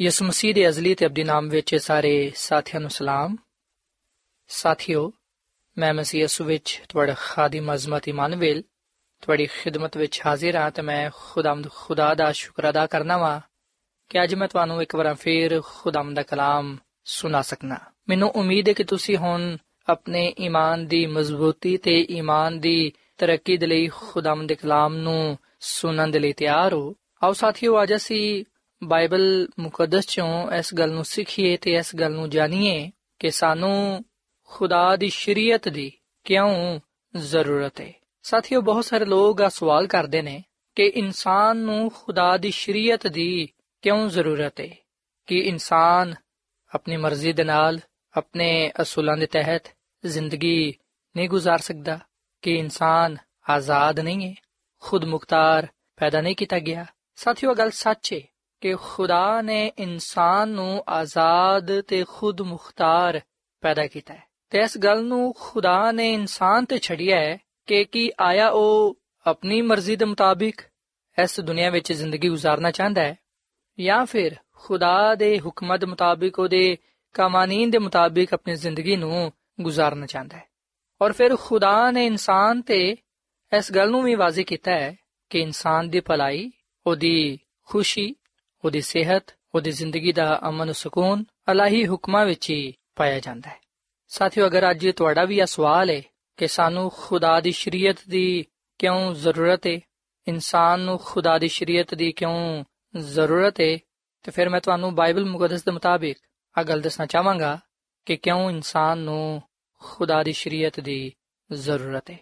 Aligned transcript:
ਯਿਸੂ 0.00 0.24
ਮਸੀਹ 0.24 0.54
ਦੇ 0.54 0.68
ਅਜ਼ਲੀ 0.68 0.94
ਤੇ 0.94 1.06
ਅਬਦੀ 1.06 1.24
ਨਾਮ 1.24 1.48
ਵਿੱਚ 1.48 1.76
ਸਾਰੇ 1.76 2.32
ਸਾਥੀਆਂ 2.36 2.80
ਨੂੰ 2.80 2.90
ਸਲਾਮ। 2.90 3.36
ਸਾਥਿਓ, 4.48 5.12
ਮੈਂ 5.78 5.94
ਮਸੀਹ 5.94 6.20
ਯਿਸੂ 6.20 6.44
ਵਿੱਚ 6.44 6.82
ਤੁਹਾਡਾ 6.88 7.14
ਖਾਦਮ 7.18 7.74
ਅਜ਼ਮਤ 7.74 8.08
ਇਮਾਨੁਅਲ 8.08 8.62
ਤੁਹਾਡੀ 9.20 9.46
ਖਿਦਮਤ 9.46 9.96
ਵਿੱਚ 9.96 10.20
ਹਾਜ਼ਰ 10.26 10.56
ਹਾਂ 10.56 10.70
ਤੇ 10.70 10.82
ਮੈਂ 10.82 11.10
ਖੁਦਾਮਦ 11.14 11.70
ਖੁਦਾ 11.70 12.14
ਦਾ 12.14 12.32
ਸ਼ੁਕਰ 12.32 12.70
ਅਦਾ 12.70 12.86
ਕਰਨਾ 12.86 13.18
ਵਾਂ 13.18 13.40
ਕਿ 14.08 14.22
ਅੱਜ 14.22 14.34
ਮੈਂ 14.34 14.48
ਤੁਹਾਨੂੰ 14.48 14.82
ਇੱਕ 14.82 14.94
ਵਾਰ 14.94 15.14
ਫੇਰ 15.14 15.60
ਖੁਦਾਮ 15.64 16.14
ਦਾ 16.14 16.22
ਕਲਾਮ 16.22 16.76
ਸੁਣਾ 17.04 17.42
ਸਕਣਾ 17.42 17.78
ਮੈਨੂੰ 18.08 18.30
ਉਮੀਦ 18.30 18.68
ਹੈ 18.68 18.72
ਕਿ 18.72 18.84
ਤੁਸੀਂ 18.84 19.16
ਹੁਣ 19.16 19.56
ਆਪਣੇ 19.88 20.34
ਈਮਾਨ 20.40 20.86
ਦੀ 20.86 21.06
ਮਜ਼ਬੂਤੀ 21.06 21.76
ਤੇ 21.76 22.06
ਈਮਾਨ 22.10 22.60
ਦੀ 22.60 22.92
ਤਰੱਕੀ 23.18 23.56
ਦੇ 23.56 23.66
ਲਈ 23.66 23.88
ਖੁਦਾਮ 23.88 24.46
ਦੇ 24.46 24.54
ਕਲਾਮ 24.54 24.96
ਨੂੰ 24.96 25.38
ਸੁਣਨ 25.60 26.10
ਦੇ 26.10 26.18
ਲਈ 26.18 26.32
ਤਿਆਰ 26.32 26.72
ਹੋ। 26.72 26.94
ਆਓ 27.22 27.32
ਸਾਥੀਓ, 27.32 27.82
ਅੱਜ 27.82 27.94
ਅਸੀਂ 27.94 28.44
ਬਾਈਬਲ 28.83 29.47
ਮੁਕੱਦਸ 29.59 30.07
ਚੋਂ 30.07 30.51
ਇਸ 30.51 30.73
ਗੱਲ 30.73 30.91
ਨੂੰ 30.91 31.05
ਸਿੱਖੀਏ 31.05 31.57
ਤੇ 31.57 31.75
ਇਸ 31.75 31.95
ਗੱਲ 31.95 32.11
ਨੂੰ 32.11 32.29
ਜਾਣੀਏ 32.29 32.91
ਕਿ 33.19 33.31
ਸਾਨੂੰ 33.31 34.03
ਖੁਦਾ 34.43 34.95
ਦੀ 34.95 35.09
ਸ਼ਰੀਅਤ 35.09 35.69
ਦੀ 35.69 35.91
ਕਿਉਂ 36.25 36.79
ਜ਼ਰੂਰਤ 37.17 37.81
ਹੈ 37.81 37.93
ਸਾਥੀਓ 38.23 38.61
ਬਹੁਤ 38.61 38.85
ਸਾਰੇ 38.85 39.05
ਲੋਕ 39.05 39.41
ਆ 39.41 39.49
ਸਵਾਲ 39.49 39.87
ਕਰਦੇ 39.87 40.21
ਨੇ 40.21 40.43
ਕਿ 40.75 40.83
ਇਨਸਾਨ 40.85 41.57
ਨੂੰ 41.57 41.91
ਖੁਦਾ 41.91 42.37
ਦੀ 42.37 42.51
ਸ਼ਰੀਅਤ 42.51 43.07
ਦੀ 43.07 43.47
ਕਿਉਂ 43.81 44.09
ਜ਼ਰੂਰਤ 44.09 44.59
ਹੈ 44.59 44.69
ਕਿ 45.27 45.39
ਇਨਸਾਨ 45.39 46.15
ਆਪਣੀ 46.75 46.97
ਮਰਜ਼ੀ 46.97 47.33
ਦੇ 47.33 47.43
ਨਾਲ 47.43 47.79
ਆਪਣੇ 48.17 48.71
ਅਸੂਲਾਂ 48.81 49.17
ਦੇ 49.17 49.25
ਤਹਿਤ 49.25 49.67
ਜ਼ਿੰਦਗੀ 50.05 50.73
ਨਹੀਂ 51.15 51.29
گزار 51.29 51.57
ਸਕਦਾ 51.57 51.99
ਕਿ 52.41 52.55
ਇਨਸਾਨ 52.55 53.17
ਆਜ਼ਾਦ 53.49 53.99
ਨਹੀਂ 53.99 54.29
ਹੈ 54.29 54.35
ਖੁਦ 54.79 55.05
ਮੁਖਤਾਰ 55.05 55.67
ਪੈਦਾ 55.97 56.21
ਨਹੀਂ 56.21 56.35
ਕੀਤਾ 56.35 56.59
ਗਿਆ 56.59 56.85
ਸਾਥੀਓ 57.15 57.53
ਗੱਲ 57.53 57.71
ਸੱਚ 57.71 58.13
ਹੈ 58.13 58.19
ਕਿ 58.60 58.74
ਖੁਦਾ 58.74 59.42
ਨੇ 59.42 59.72
ਇਨਸਾਨ 59.78 60.48
ਨੂੰ 60.48 60.84
ਆਜ਼ਾਦ 60.88 61.80
ਤੇ 61.80 62.04
ਖੁਦ 62.08 62.40
ਮੁਖਤਾਰ 62.40 63.20
ਪੈਦਾ 63.60 63.86
ਕੀਤਾ 63.86 64.14
ਹੈ। 64.14 64.22
ਤੇ 64.50 64.58
ਇਸ 64.58 64.78
ਗੱਲ 64.78 65.04
ਨੂੰ 65.04 65.34
ਖੁਦਾ 65.40 65.92
ਨੇ 65.92 66.12
ਇਨਸਾਨ 66.12 66.64
ਤੇ 66.64 66.78
ਛੜਿਆ 66.78 67.20
ਹੈ 67.20 67.38
ਕਿ 67.66 67.84
ਕੀ 67.84 68.10
ਆਇਆ 68.20 68.48
ਉਹ 68.48 68.98
ਆਪਣੀ 69.26 69.62
ਮਰਜ਼ੀ 69.62 69.96
ਦੇ 69.96 70.04
ਮੁਤਾਬਿਕ 70.04 70.60
ਇਸ 71.22 71.40
ਦੁਨੀਆ 71.40 71.70
ਵਿੱਚ 71.70 71.92
ਜ਼ਿੰਦਗੀ 71.92 72.28
گزارਨਾ 72.28 72.70
ਚਾਹੁੰਦਾ 72.70 73.02
ਹੈ 73.02 73.16
ਜਾਂ 73.80 74.06
ਫਿਰ 74.06 74.36
ਖੁਦਾ 74.54 75.14
ਦੇ 75.14 75.40
ਹੁਕਮਤ 75.40 75.84
ਮੁਤਾਬਿਕ, 75.84 76.38
ਉਹਦੇ 76.38 76.76
ਕਾਨੂੰਨ 77.12 77.70
ਦੇ 77.70 77.78
ਮੁਤਾਬਿਕ 77.78 78.34
ਆਪਣੀ 78.34 78.54
ਜ਼ਿੰਦਗੀ 78.54 78.96
ਨੂੰ 78.96 79.32
گزارਨਾ 79.66 80.06
ਚਾਹੁੰਦਾ 80.06 80.36
ਹੈ। 80.36 80.42
ਔਰ 81.02 81.12
ਫਿਰ 81.12 81.36
ਖੁਦਾ 81.36 81.90
ਨੇ 81.90 82.06
ਇਨਸਾਨ 82.06 82.62
ਤੇ 82.62 82.96
ਇਸ 83.58 83.72
ਗੱਲ 83.72 83.90
ਨੂੰ 83.90 84.02
ਵੀ 84.02 84.14
ਵਾਜ਼ਿਹ 84.14 84.44
ਕੀਤਾ 84.44 84.72
ਹੈ 84.72 84.96
ਕਿ 85.30 85.40
ਇਨਸਾਨ 85.40 85.90
ਦੀ 85.90 86.00
ਭਲਾਈ, 86.00 86.50
ਉਹਦੀ 86.86 87.38
ਖੁਸ਼ੀ 87.66 88.14
ਉਹਦੀ 88.64 88.80
ਸਿਹਤ, 88.80 89.34
ਉਹਦੀ 89.54 89.70
ਜ਼ਿੰਦਗੀ 89.70 90.12
ਦਾ 90.12 90.40
ਅਮਨ 90.48 90.72
ਸਕੂਨ, 90.72 91.24
ਅਲਾਹੀ 91.50 91.88
ਹੁਕਮਾਂ 91.88 92.26
ਵਿੱਚ 92.26 92.50
ਹੀ 92.50 92.74
ਪਾਇਆ 92.96 93.20
ਜਾਂਦਾ 93.20 93.50
ਹੈ। 93.50 93.60
ਸਾਥੀਓ, 94.08 94.46
ਅਗਰ 94.46 94.70
ਅੱਜ 94.70 94.90
ਤੁਹਾਡਾ 94.96 95.24
ਵੀ 95.24 95.38
ਇਹ 95.38 95.46
ਸਵਾਲ 95.46 95.90
ਹੈ 95.90 96.02
ਕਿ 96.36 96.48
ਸਾਨੂੰ 96.48 96.92
ਖੁਦਾ 96.96 97.40
ਦੀ 97.40 97.52
ਸ਼ਰੀਅਤ 97.52 97.96
ਦੀ 98.08 98.46
ਕਿਉਂ 98.78 99.14
ਜ਼ਰੂਰਤ 99.14 99.66
ਹੈ 99.66 99.80
ਇਨਸਾਨ 100.28 100.80
ਨੂੰ 100.80 101.00
ਖੁਦਾ 101.04 101.38
ਦੀ 101.38 101.48
ਸ਼ਰੀਅਤ 101.48 101.94
ਦੀ 101.94 102.12
ਕਿਉਂ 102.12 102.64
ਜ਼ਰੂਰਤ 102.96 103.60
ਹੈ 103.60 103.78
ਤੇ 104.22 104.30
ਫਿਰ 104.30 104.48
ਮੈਂ 104.48 104.60
ਤੁਹਾਨੂੰ 104.60 104.94
ਬਾਈਬਲ 104.94 105.24
ਮੁਕੱਦਸ 105.24 105.64
ਦੇ 105.64 105.70
ਮੁਤਾਬਿਕ 105.70 106.18
ਆ 106.58 106.62
ਗੱਲ 106.62 106.80
ਦੱਸਣਾ 106.80 107.06
ਚਾਹਾਂਗਾ 107.06 107.58
ਕਿ 108.06 108.16
ਕਿਉਂ 108.16 108.50
ਇਨਸਾਨ 108.50 108.98
ਨੂੰ 108.98 109.42
ਖੁਦਾ 109.80 110.22
ਦੀ 110.22 110.32
ਸ਼ਰੀਅਤ 110.32 110.80
ਦੀ 110.80 111.12
ਜ਼ਰੂਰਤ 111.52 112.10
ਹੈ 112.10 112.18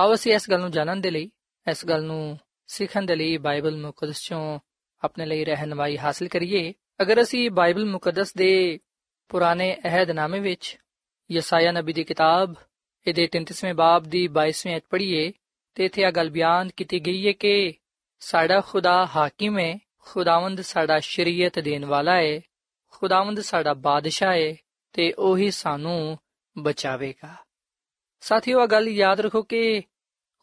ਆਓ 0.00 0.14
ਅਸੀਂ 0.14 0.34
ਇਸ 0.34 0.50
ਗੱਲ 0.50 0.60
ਨੂੰ 0.60 0.70
ਜਾਣਨ 0.70 1.00
ਦੇ 1.00 1.10
ਲਈ, 1.10 1.30
ਇਸ 1.70 1.86
ਗੱਲ 1.86 2.04
ਨੂੰ 2.04 2.38
ਸਿੱਖਣ 2.66 3.02
ਦੇ 3.02 3.16
ਲਈ 3.16 3.36
ਬਾਈਬਲ 3.36 3.76
ਮੁਕੱਦਸ 3.76 4.22
ਚੋਂ 4.22 4.58
ਆਪਣੇ 5.04 5.26
ਲਈ 5.26 5.44
ਰਹਿਨਮਾਈ 5.44 5.98
ਹਾਸਲ 5.98 6.28
ਕਰੀਏ। 6.28 6.74
ਅਗਰ 7.02 7.22
ਅਸੀਂ 7.22 7.50
ਬਾਈਬਲ 7.50 7.84
ਮੁਕੱਦਸ 7.84 8.34
ਦੇ 8.34 8.80
ਪੁਰਾਣੇ 9.28 9.76
ਅਹਿਦਨਾਮੇ 9.84 10.40
ਵਿੱਚ 10.40 10.78
ਯਸਾਇਆ 11.30 11.72
ਨਬੀ 11.72 11.92
ਦੀ 11.92 12.04
ਕਿਤਾਬ, 12.04 12.54
ਇਹਦੇ 13.06 13.26
33ਵੇਂ 13.26 13.74
ਬਾਬ 13.74 14.02
ਦੀ 14.02 14.28
22ਵੀਂ 14.28 14.76
ਅਧ 14.76 14.82
ਪੜ੍ਹੀਏ, 14.90 15.32
ਤੇ 15.74 15.84
ਇੱਥੇ 15.84 16.04
ਆ 16.04 16.10
ਗੱਲ 16.10 16.30
ਬਿਆਨ 16.30 16.68
ਕੀਤੀ 16.76 17.00
ਗਈ 17.00 17.26
ਹੈ 17.26 17.32
ਕਿ 17.32 17.74
ਸਾਡਾ 18.20 18.60
ਖੁਦਾ 18.60 19.06
ਹਾਕਿਮ 19.16 19.58
ਹੈ, 19.58 19.78
ਖੁਦਾਵੰਦ 19.98 20.60
ਸਾਡਾ 20.60 20.98
ਸ਼ਰੀਅਤ 20.98 21.58
ਦੇਣ 21.58 21.84
ਵਾਲਾ 21.84 22.16
ਹੈ, 22.16 22.40
ਖੁਦਾਵੰਦ 22.90 23.40
ਸਾਡਾ 23.40 23.74
ਬਾਦਸ਼ਾਹ 23.74 24.34
ਹੈ, 24.34 24.56
ਤੇ 24.92 25.12
ਉਹੀ 25.12 25.50
ਸਾਨੂੰ 25.50 26.18
ਬਚਾਵੇਗਾ। 26.58 27.34
ਸਾਥੀਓ 28.20 28.60
ਆ 28.60 28.66
ਗੱਲ 28.66 28.88
ਯਾਦ 28.88 29.20
ਰੱਖੋ 29.20 29.42
ਕਿ 29.42 29.82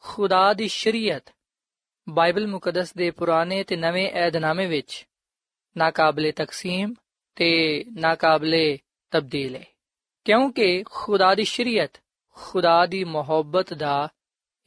ਖੁਦਾ 0.01 0.53
ਦੀ 0.53 0.67
ਸ਼ਰੀਅਤ 0.67 1.36
ਬਾਈਬਲ 2.09 2.47
ਮੁਕੱਦਸ 2.47 2.93
ਦੇ 2.93 3.11
ਪੁਰਾਣੇ 3.11 3.63
ਤੇ 3.63 3.75
ਨਵੇਂ 3.75 4.09
ਏਧਨਾਮੇ 4.11 4.65
ਵਿੱਚ 4.65 5.05
ਨਾਕਾਬਲੇ 5.77 6.31
ਤਕਸੀਮ 6.31 6.93
ਤੇ 7.35 7.85
ਨਾਕਾਬਲੇ 7.91 8.77
ਤਬਦੀਲ। 9.11 9.55
ਹੈ 9.55 9.65
ਕਿਉਂਕਿ 10.25 10.83
ਖੁਦਾ 10.83 11.35
ਦੀ 11.35 11.43
ਸ਼ਰੀਅਤ, 11.43 12.01
ਖੁਦਾ 12.37 12.85
ਦੀ 12.85 13.03
ਮੁਹੱਬਤ 13.03 13.73
ਦਾ 13.73 14.07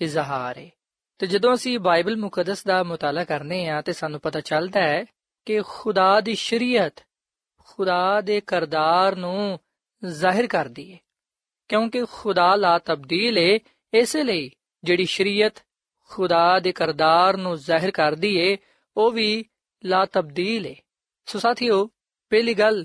ਇਜ਼ਹਾਰ 0.01 0.59
ਹੈ 0.59 0.71
ਤੇ 1.19 1.27
ਜਦੋਂ 1.27 1.55
ਅਸੀਂ 1.55 1.79
ਬਾਈਬਲ 1.79 2.17
ਮੁਕੱਦਸ 2.17 2.65
ਦਾ 2.65 2.83
ਮਤਾਲਾ 2.83 3.25
ਕਰਨੇ 3.25 3.69
ਆ 3.69 3.81
ਤੇ 3.81 3.93
ਸਾਨੂੰ 3.93 4.21
ਪਤਾ 4.21 4.41
ਚੱਲਦਾ 4.41 4.83
ਹੈ 4.83 5.05
ਕਿ 5.47 5.61
ਖੁਦਾ 5.67 6.21
ਦੀ 6.21 6.35
ਸ਼ਰੀਅਤ, 6.35 7.05
ਖੁਦਾ 7.59 8.21
ਦੇ 8.21 8.41
ਕਰਦਾਰ 8.41 9.17
ਨੂੰ 9.17 9.59
ਜ਼ਾਹਿਰ 10.05 10.47
ਕਰਦੀ 10.47 10.93
ਹੈ 10.93 10.99
ਕਿਉਂਕਿ 11.69 12.05
ਖੁਦਾ 12.13 12.55
ਲਾ 12.57 12.79
ਤਬਦੀਲ 12.79 13.39
ਹੈ 13.39 13.59
ਇਸ 13.95 14.17
ਲਈ 14.17 14.51
ਜਿਹੜੀ 14.85 15.05
ਸ਼ਰੀਅਤ 15.05 15.65
ਖੁਦਾ 16.11 16.59
ਦੇ 16.59 16.73
ਕਰਦਾਰ 16.73 17.37
ਨੂੰ 17.37 17.57
ਜ਼ਾਹਿਰ 17.57 17.91
ਕਰਦੀ 17.91 18.37
ਏ 18.37 18.57
ਉਹ 18.97 19.13
ਵੀ 19.13 19.45
ਲਾ 19.85 20.05
ਤਬਦੀਲ 20.05 20.67
ਏ। 20.67 20.77
ਸੋ 21.27 21.39
ਸਾਥੀਓ, 21.39 21.91
ਪਹਿਲੀ 22.31 22.55
ਗੱਲ 22.55 22.85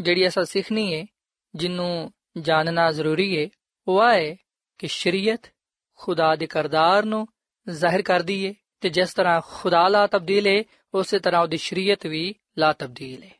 ਜਿਹੜੀ 0.00 0.28
ਅਸਾਂ 0.28 0.44
ਸਿੱਖਣੀ 0.44 0.92
ਏ 0.92 1.06
ਜਿਹਨੂੰ 1.54 2.12
ਜਾਣਨਾ 2.38 2.92
ਜ਼ਰੂਰੀ 2.92 3.34
ਏ, 3.34 3.50
ਉਹ 3.88 4.08
ਹੈ 4.08 4.36
ਕਿ 4.78 4.86
ਸ਼ਰੀਅਤ 4.86 5.50
ਖੁਦਾ 5.94 6.36
ਦੇ 6.36 6.46
ਕਰਦਾਰ 6.46 7.04
ਨੂੰ 7.04 7.26
ਜ਼ਾਹਿਰ 7.68 8.02
ਕਰਦੀ 8.02 8.44
ਏ 8.44 8.54
ਤੇ 8.80 8.88
ਜਿਸ 8.88 9.14
ਤਰ੍ਹਾਂ 9.14 9.40
ਖੁਦਾ 9.46 9.88
ਲਾ 9.88 10.06
ਤਬਦੀਲ 10.06 10.46
ਏ, 10.46 10.64
ਉਸੇ 10.94 11.18
ਤਰ੍ਹਾਂ 11.18 11.42
ਉਹਦੀ 11.42 11.56
ਸ਼ਰੀਅਤ 11.56 12.06
ਵੀ 12.06 12.34
ਲਾ 12.58 12.72
ਤਬਦੀਲ 12.72 13.24
ਏ। 13.24 13.30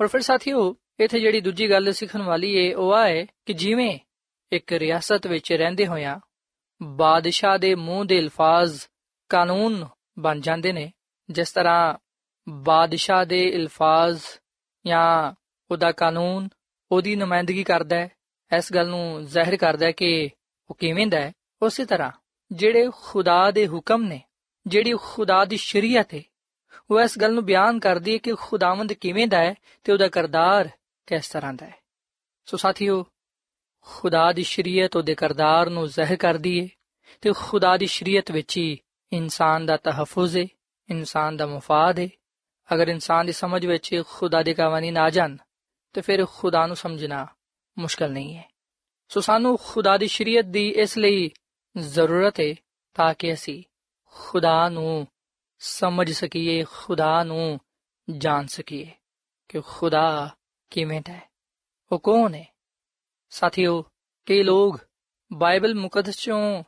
ਔਰ 0.00 0.06
ਫਿਰ 0.06 0.20
ਸਾਥੀਓ, 0.20 0.76
ਇੱਥੇ 1.00 1.20
ਜਿਹੜੀ 1.20 1.40
ਦੂਜੀ 1.40 1.70
ਗੱਲ 1.70 1.92
ਸਿੱਖਣ 1.92 2.22
ਵਾਲੀ 2.22 2.54
ਏ, 2.54 2.74
ਉਹ 2.74 2.98
ਹੈ 2.98 3.26
ਕਿ 3.46 3.52
ਜਿਵੇਂ 3.52 3.98
ਇੱਕ 4.52 4.72
ਰਿਆਸਤ 4.72 5.26
ਵਿੱਚ 5.26 5.52
ਰਹਿੰਦੇ 5.52 5.86
ਹੋਇਆਂ 5.86 6.20
ਬਾਦਸ਼ਾਹ 6.84 7.58
ਦੇ 7.58 7.74
ਮੂੰਹ 7.74 8.04
ਦੇ 8.04 8.18
ਅਲਫਾਜ਼ 8.18 8.80
ਕਾਨੂੰਨ 9.28 9.86
ਬਣ 10.18 10.40
ਜਾਂਦੇ 10.40 10.72
ਨੇ। 10.72 10.92
ਜਿਸ 11.30 11.52
ਤਰ੍ਹਾਂ 11.52 11.94
ਬਾਦਸ਼ਾਹ 12.48 13.24
ਦੇ 13.24 13.56
ਅਲਫਾਜ਼ 13.56 14.22
ਜਾਂ 14.86 15.32
ਉਹਦਾ 15.70 15.92
ਕਾਨੂੰਨ 15.92 16.48
ਉਹਦੀ 16.92 17.16
ਨੁਮਾਇੰਦਗੀ 17.16 17.64
ਕਰਦਾ 17.64 17.96
ਹੈ, 17.96 18.08
ਇਸ 18.56 18.72
ਗੱਲ 18.72 18.88
ਨੂੰ 18.88 19.24
ਜ਼ਾਹਿਰ 19.24 19.56
ਕਰਦਾ 19.56 19.86
ਹੈ 19.86 19.92
ਕਿ 19.92 20.30
ਉਹ 20.70 20.76
ਕਿਵੇਂ 20.76 21.06
ਦਾ 21.06 21.20
ਹੈ। 21.20 21.32
ਉਸੇ 21.62 21.84
ਤਰ੍ਹਾਂ 21.84 22.10
ਜਿਹੜੇ 22.52 22.90
ਖੁਦਾ 23.02 23.50
ਦੇ 23.50 23.68
ਹੁਕਮ 23.68 24.02
ਨੇ, 24.02 24.22
ਜਿਹੜੀ 24.66 24.94
ਖੁਦਾ 25.02 25.44
ਦੀ 25.44 25.56
ਸ਼ਰੀਅਤ 25.56 26.14
ਹੈ, 26.14 26.22
ਉਹ 26.90 27.00
ਇਸ 27.00 27.18
ਗੱਲ 27.18 27.34
ਨੂੰ 27.34 27.44
ਬਿਆਨ 27.44 27.78
ਕਰਦੀ 27.78 28.12
ਹੈ 28.12 28.18
ਕਿ 28.18 28.34
ਖੁਦਾਵੰਦ 28.34 28.92
ਕਿਵੇਂ 28.92 29.26
ਦਾ 29.28 29.38
ਹੈ 29.38 29.54
ਤੇ 29.84 29.92
ਉਹਦਾ 29.92 30.08
ਕਰਦਾਰ 30.08 30.68
ਕਿਸ 31.06 31.28
ਤਰ੍ਹਾਂ 31.28 31.54
ਦਾ 31.54 31.66
ਹੈ। 31.66 31.74
ਸੋ 32.46 32.56
ਸਾਥੀਓ 32.56 33.06
ਖੁਦਾ 33.86 34.32
ਦੀ 34.32 34.42
ਸ਼ਰੀਅਤ 34.42 34.96
ਉਹਦੇ 34.96 35.14
ਕਰਦਾਰ 35.14 35.70
ਨੂੰ 35.70 35.88
ਜ਼ਹਿਰ 35.88 36.16
ਕਰਦੀ 36.16 36.58
ਏ, 36.58 36.68
ਤੇ 37.20 37.32
ਖੁਦਾ 37.36 37.76
ਦੀ 37.76 37.86
ਸ਼ਰੀਅਤ 37.86 38.30
ਵਿੱਚ 38.30 38.56
ਹੀ 38.56 38.78
ਇਨਸਾਨ 39.12 39.66
ਦਾ 39.66 39.76
ਤਹਫੁਜ਼ 39.76 40.36
ਏ, 40.36 40.46
ਇਨਸਾਨ 40.90 41.36
ਦਾ 41.36 41.46
ਮਫਾਦ 41.46 41.98
ਏ। 41.98 42.08
ਅਗਰ 42.74 42.88
ਇਨਸਾਨ 42.88 43.26
ਦੀ 43.26 43.32
ਸਮਝ 43.32 43.66
ਵਿੱਚ 43.66 44.02
ਖੁਦਾ 44.08 44.42
ਦੇ 44.42 44.54
ਕਾਨੂੰਨ 44.54 44.96
ਆ 44.96 45.10
ਜਾਣ, 45.10 45.36
ਤੇ 45.92 46.00
ਫਿਰ 46.00 46.26
ਖੁਦਾ 46.26 46.66
ਨੂੰ 46.66 46.76
ਸਮਝਣਾ 46.76 47.26
ਮੁਸ਼ਕਲ 47.78 48.12
ਨਹੀਂ 48.12 48.36
ਹੈ 48.36 48.48
ਸੋ 49.08 49.20
ਸਾਨੂੰ 49.20 49.58
ਖੁਦਾ 49.62 49.96
ਦੀ 49.96 50.08
ਸ਼ਰੀਅਤ 50.08 50.44
ਦੀ 50.44 50.68
ਇਸ 50.68 50.98
ਲਈ 50.98 51.30
ਜ਼ਰੂਰਤ 51.76 52.40
ਹੈ 52.40 52.54
ਤਾਂ 52.94 53.14
ਕਿ 53.14 53.32
ਅਸੀਂ 53.32 53.62
ਖੁਦਾ 54.04 54.68
ਨੂੰ 54.68 55.06
ਸਮਝ 55.58 56.12
ਸਕੀਏ, 56.12 56.64
ਖੁਦਾ 56.64 57.24
ਨੂੰ 57.24 57.60
ਜਾਣ 58.10 58.46
ਸਕੀਏ 58.46 58.90
ਕਿ 59.48 59.60
ਖੁਦਾ 59.60 60.36
ਕਿਵੇਂ 60.70 61.00
ਹੈ 61.08 61.30
ਉਹ 61.92 61.98
ਕੌਣ 61.98 62.34
ਹੈ 62.34 62.53
ਸਾਥੀਓ, 63.34 63.84
ਕਈ 64.26 64.42
ਲੋਕ 64.42 64.80
ਬਾਈਬਲ 65.32 65.74
ਮੁਕੱਦਸ 65.74 66.16
ਚੋਂ 66.16 66.64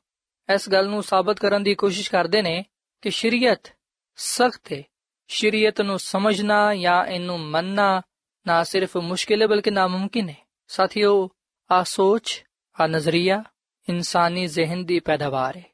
ਇਸ 0.55 0.69
ਗੱਲ 0.69 0.89
ਨੂੰ 0.89 1.03
ਸਾਬਤ 1.03 1.39
ਕਰਨ 1.39 1.63
ਦੀ 1.63 1.75
ਕੋਸ਼ਿਸ਼ 1.75 2.11
ਕਰਦੇ 2.11 2.43
ਨੇ 2.43 2.65
ਕਿ 3.03 3.11
ਸ਼ਰੀਅਤ 3.11 3.73
ਸਖਤ 4.17 4.73
ਹੈ। 4.73 4.83
ਸ਼ਰੀਅਤ 5.29 5.81
ਨੂੰ 5.81 5.99
ਸਮਝਣਾ 5.99 6.75
ਜਾਂ 6.75 7.07
ਇਹਨੂੰ 7.07 7.41
ਮੰਨਣਾ 7.41 8.03
ਨਾ 8.47 8.65
ਸਿਰਫ 8.65 8.97
ਮੁਸ਼ਕਿਲ 8.97 9.43
ਹੈ, 9.43 9.47
ਬਲਕਿ 9.47 9.71
ਨਾਮੁਮਕਿਨ 9.71 10.29
ਹੈ। 10.29 10.37
ਸਾਥੀਓ 10.69 11.31
ਆ 11.71 11.83
ਸੋਚ 11.83 12.45
ਆ 12.81 12.87
ਨਜ਼ਰੀਆ 12.87 13.45
ਇਨਸਾਨੀ 13.89 14.47
ਜ਼ਿਹਨ 14.47 14.85
ਦੀ 14.85 15.01
ਪੈਦਾਵਾਰ 15.01 15.57
ਹੈ। 15.57 15.65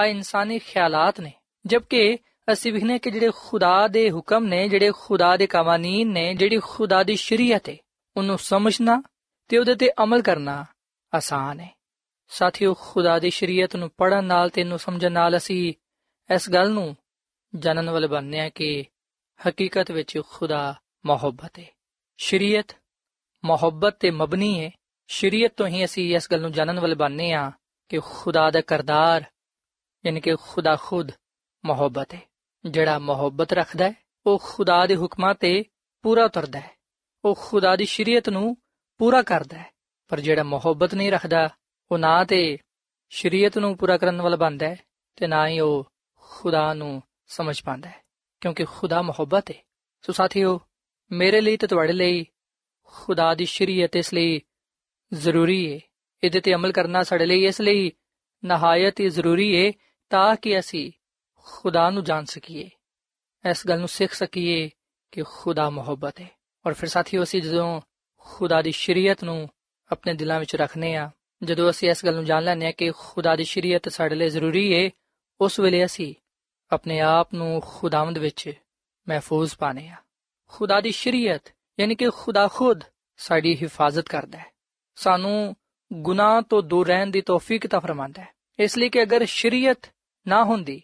ਆ 0.00 0.04
ਇਨਸਾਨੀ 0.04 0.58
ਖਿਆਲਾਤ 0.58 1.20
ਨੇ। 1.20 1.32
ਜਦਕਿ 1.66 2.18
ਅਸੀਂ 2.52 2.72
ਵਿਖਨੇ 2.72 2.98
ਕਿ 2.98 3.10
ਜਿਹੜੇ 3.10 3.30
ਖੁਦਾ 3.36 3.88
ਦੇ 3.88 4.10
ਹੁਕਮ 4.10 4.44
ਨੇ, 4.44 4.68
ਜਿਹੜੇ 4.68 4.92
ਖੁਦਾ 4.98 5.36
ਦੇ 5.36 5.46
ਕਾਨੂੰਨ 5.46 6.08
ਨੇ, 6.08 6.34
ਜਿਹੜੀ 6.34 6.58
ਖੁਦਾ 6.58 7.02
ਦੀ 7.02 7.16
ਸ਼ਰੀਅਤ 7.16 7.68
ਹੈ, 7.68 7.76
ਉਹਨੂੰ 8.16 8.38
ਸਮਝਣਾ 8.38 9.02
ਤੇ 9.50 9.58
ਉਹਦੇ 9.58 9.74
ਤੇ 9.74 9.90
ਅਮਲ 10.02 10.22
ਕਰਨਾ 10.22 10.64
ਆਸਾਨ 11.14 11.60
ਹੈ। 11.60 11.76
ਸਾਥੀਓ, 12.28 12.74
ਖੁਦਾ 12.74 13.18
ਦੀ 13.18 13.30
ਸ਼ਰੀਅਤ 13.30 13.76
ਨੂੰ 13.76 13.90
ਪੜਨ 13.96 14.24
ਨਾਲ 14.24 14.50
ਤੇ 14.50 14.60
ਇਹਨੂੰ 14.60 14.78
ਸਮਝਣ 14.78 15.12
ਨਾਲ 15.12 15.36
ਅਸੀਂ 15.36 15.74
ਇਸ 16.34 16.50
ਗੱਲ 16.50 16.70
ਨੂੰ 16.70 16.96
ਜਾਣਨ 17.56 17.90
ਵਾਲੇ 17.90 18.08
ਬਣਨੇ 18.08 18.40
ਆ 18.40 18.48
ਕਿ 18.48 18.84
ਹਕੀਕਤ 19.48 19.90
ਵਿੱਚ 19.90 20.20
ਖੁਦਾ 20.28 20.80
ਮੁਹੱਬਤ 21.06 21.58
ਹੈ। 21.58 21.64
ਸ਼ਰੀਅਤ 22.16 22.76
ਮੁਹੱਬਤ 23.44 23.96
ਤੇ 24.00 24.10
ਮਬਨੀ 24.10 24.64
ਹੈ। 24.64 24.70
ਸ਼ਰੀਅਤ 25.06 25.52
ਤੋਂ 25.56 25.66
ਹੀ 25.66 25.84
ਅਸੀਂ 25.84 26.16
ਇਸ 26.16 26.28
ਗੱਲ 26.32 26.40
ਨੂੰ 26.40 26.52
ਜਾਣਨ 26.52 26.80
ਵਾਲੇ 26.80 26.94
ਬਣਨੇ 26.94 27.32
ਆ 27.32 27.52
ਕਿ 27.88 28.00
ਖੁਦਾ 28.00 28.50
ਦਾ 28.50 28.60
ਕਰਦਾਰ, 28.60 29.24
ਯਾਨੀ 30.06 30.20
ਕਿ 30.20 30.36
ਖੁਦਾ 30.36 30.76
ਖੁਦ 30.76 31.12
ਮੁਹੱਬਤ 31.64 32.14
ਹੈ। 32.14 32.20
ਜਿਹੜਾ 32.64 32.98
ਮੁਹੱਬਤ 32.98 33.52
ਰੱਖਦਾ 33.52 33.88
ਹੈ, 33.88 33.94
ਉਹ 34.26 34.42
ਖੁਦਾ 34.44 34.86
ਦੇ 34.86 34.96
ਹੁਕਮਾਂ 34.96 35.34
ਤੇ 35.34 35.64
ਪੂਰਾ 36.02 36.24
ਉਤਰਦਾ 36.24 36.60
ਹੈ। 36.60 36.70
ਉਹ 37.24 37.38
ਖੁਦਾ 37.40 37.76
ਦੀ 37.76 37.84
ਸ਼ਰੀਅਤ 37.84 38.28
ਨੂੰ 38.28 38.56
ਪੂਰਾ 39.00 39.22
ਕਰਦਾ 39.22 39.58
ਹੈ। 39.58 39.70
ਪਰ 40.08 40.20
ਜਿਹੜਾ 40.20 40.42
ਮੁਹੱਬਤ 40.42 40.94
ਨਹੀਂ 40.94 41.12
ਰੱਖਦਾ, 41.12 41.48
ਉਹ 41.90 41.98
ਨਾ 41.98 42.24
ਤੇ 42.24 42.58
ਸ਼ਰੀਅਤ 43.08 43.58
ਨੂੰ 43.58 43.76
ਪੂਰਾ 43.76 43.98
ਕਰਨ 43.98 44.22
ਵਾਲਾ 44.22 44.36
ਬਣਦਾ 44.36 44.68
ਹੈ 44.68 44.76
ਤੇ 45.16 45.26
ਨਾ 45.26 45.48
ਹੀ 45.48 45.60
ਉਹ 45.60 45.92
ਖੁਦਾ 46.16 46.74
ਨੂੰ 46.74 47.02
ਸਮਝ 47.26 47.62
ਪਾਉਂਦਾ 47.62 47.88
ਹੈ। 47.88 48.02
ਕਿਉਂਕਿ 48.40 48.64
ਖੁਦਾ 48.64 49.02
ਮੁਹੱਬਤ 49.02 49.50
ਹੈ। 49.50 49.56
ਸੋ 50.02 50.12
ਸਾਥੀਓ, 50.12 50.60
ਮੇਰੇ 51.12 51.40
ਲਈ 51.40 51.56
ਤੇ 51.56 51.66
ਤੁਹਾਡੇ 51.66 51.92
ਲਈ 51.92 52.26
ਖੁਦਾ 52.84 53.34
ਦੀ 53.34 53.44
ਸ਼ਰੀਅਤ 53.44 53.96
ਇਸ 53.96 54.14
ਲਈ 54.14 54.40
ਜ਼ਰੂਰੀ 55.12 55.74
ਹੈ। 55.74 55.80
ਇਹਦੇ 56.24 56.40
ਤੇ 56.40 56.54
ਅਮਲ 56.54 56.72
ਕਰਨਾ 56.72 57.02
ਸਾਡੇ 57.02 57.26
ਲਈ 57.26 57.44
ਇਸ 57.44 57.60
ਲਈ 57.60 57.92
ਨਹਾਇਤ 58.44 59.00
ਹੀ 59.00 59.08
ਜ਼ਰੂਰੀ 59.08 59.66
ਹੈ 59.66 59.72
ਤਾਂ 60.10 60.36
ਕਿ 60.36 60.58
ਅਸੀਂ 60.58 60.92
ਖੁਦਾ 61.34 61.90
ਨੂੰ 61.90 62.04
ਜਾਣ 62.04 62.24
ਸਕੀਏ। 62.24 62.70
ਇਸ 63.50 63.66
ਗੱਲ 63.66 63.78
ਨੂੰ 63.78 63.88
ਸਿੱਖ 63.88 64.12
ਸਕੀਏ 64.12 64.70
ਕਿ 65.12 65.22
ਖੁਦਾ 65.22 65.70
ਮੁਹੱਬਤ 65.70 66.20
ਹੈ। 66.20 66.30
ਔਰ 66.66 66.72
ਫਿਰ 66.72 66.88
ਸਾਥੀਓ, 66.88 67.22
ਅਸੀਂ 67.22 67.42
ਜਦੋਂ 67.42 67.80
ਖੁਦਾ 68.20 68.62
ਦੀ 68.62 68.72
ਸ਼ਰੀਅਤ 68.72 69.24
ਨੂੰ 69.24 69.48
ਆਪਣੇ 69.92 70.14
ਦਿਲਾਂ 70.14 70.40
ਵਿੱਚ 70.40 70.56
ਰੱਖਨੇ 70.56 70.96
ਆ 70.96 71.10
ਜਦੋਂ 71.42 71.70
ਅਸੀਂ 71.70 71.90
ਇਸ 71.90 72.04
ਗੱਲ 72.04 72.14
ਨੂੰ 72.14 72.24
ਜਾਣ 72.24 72.44
ਲੈਂਦੇ 72.44 72.66
ਆ 72.66 72.70
ਕਿ 72.70 72.92
ਖੁਦਾ 72.98 73.36
ਦੀ 73.36 73.44
ਸ਼ਰੀਅਤ 73.44 73.88
ਸਾਡੇ 73.88 74.14
ਲਈ 74.14 74.30
ਜ਼ਰੂਰੀ 74.30 74.84
ਹੈ 74.84 74.90
ਉਸ 75.40 75.60
ਵੇਲੇ 75.60 75.84
ਅਸੀਂ 75.84 76.14
ਆਪਣੇ 76.70 77.00
ਆਪ 77.00 77.34
ਨੂੰ 77.34 77.62
ਖੁਦਾਵੰਦ 77.66 78.18
ਵਿੱਚ 78.18 78.52
ਮਹਿਫੂਜ਼ 79.08 79.56
ਪਾਣੇ 79.56 79.88
ਆ 79.88 79.96
ਖੁਦਾ 80.48 80.80
ਦੀ 80.80 80.90
ਸ਼ਰੀਅਤ 80.90 81.42
ਯਾਨੀ 81.80 81.94
ਕਿ 81.94 82.10
ਖੁਦਾ 82.10 82.48
ਖੁਦ 82.48 82.80
ਸਾਡੀ 83.16 83.56
ਹਿਫਾਜ਼ਤ 83.56 84.08
ਕਰਦਾ 84.08 84.38
ਹੈ। 84.38 84.46
ਸਾਨੂੰ 84.96 85.56
ਗੁਨਾਹ 85.92 86.42
ਤੋਂ 86.42 86.62
ਦੂਰ 86.62 86.86
ਰਹਿਣ 86.86 87.06
ਦੀ 87.06 87.20
ਤੌਫੀਕ 87.20 87.66
ਤਾ 87.66 87.78
ਫਰਮਾਂਦਾ 87.78 88.22
ਹੈ। 88.22 88.28
ਇਸ 88.58 88.78
ਲਈ 88.78 88.88
ਕਿ 88.88 89.02
ਅਗਰ 89.02 89.24
ਸ਼ਰੀਅਤ 89.24 89.94
ਨਾ 90.26 90.44
ਹੁੰਦੀ, 90.44 90.82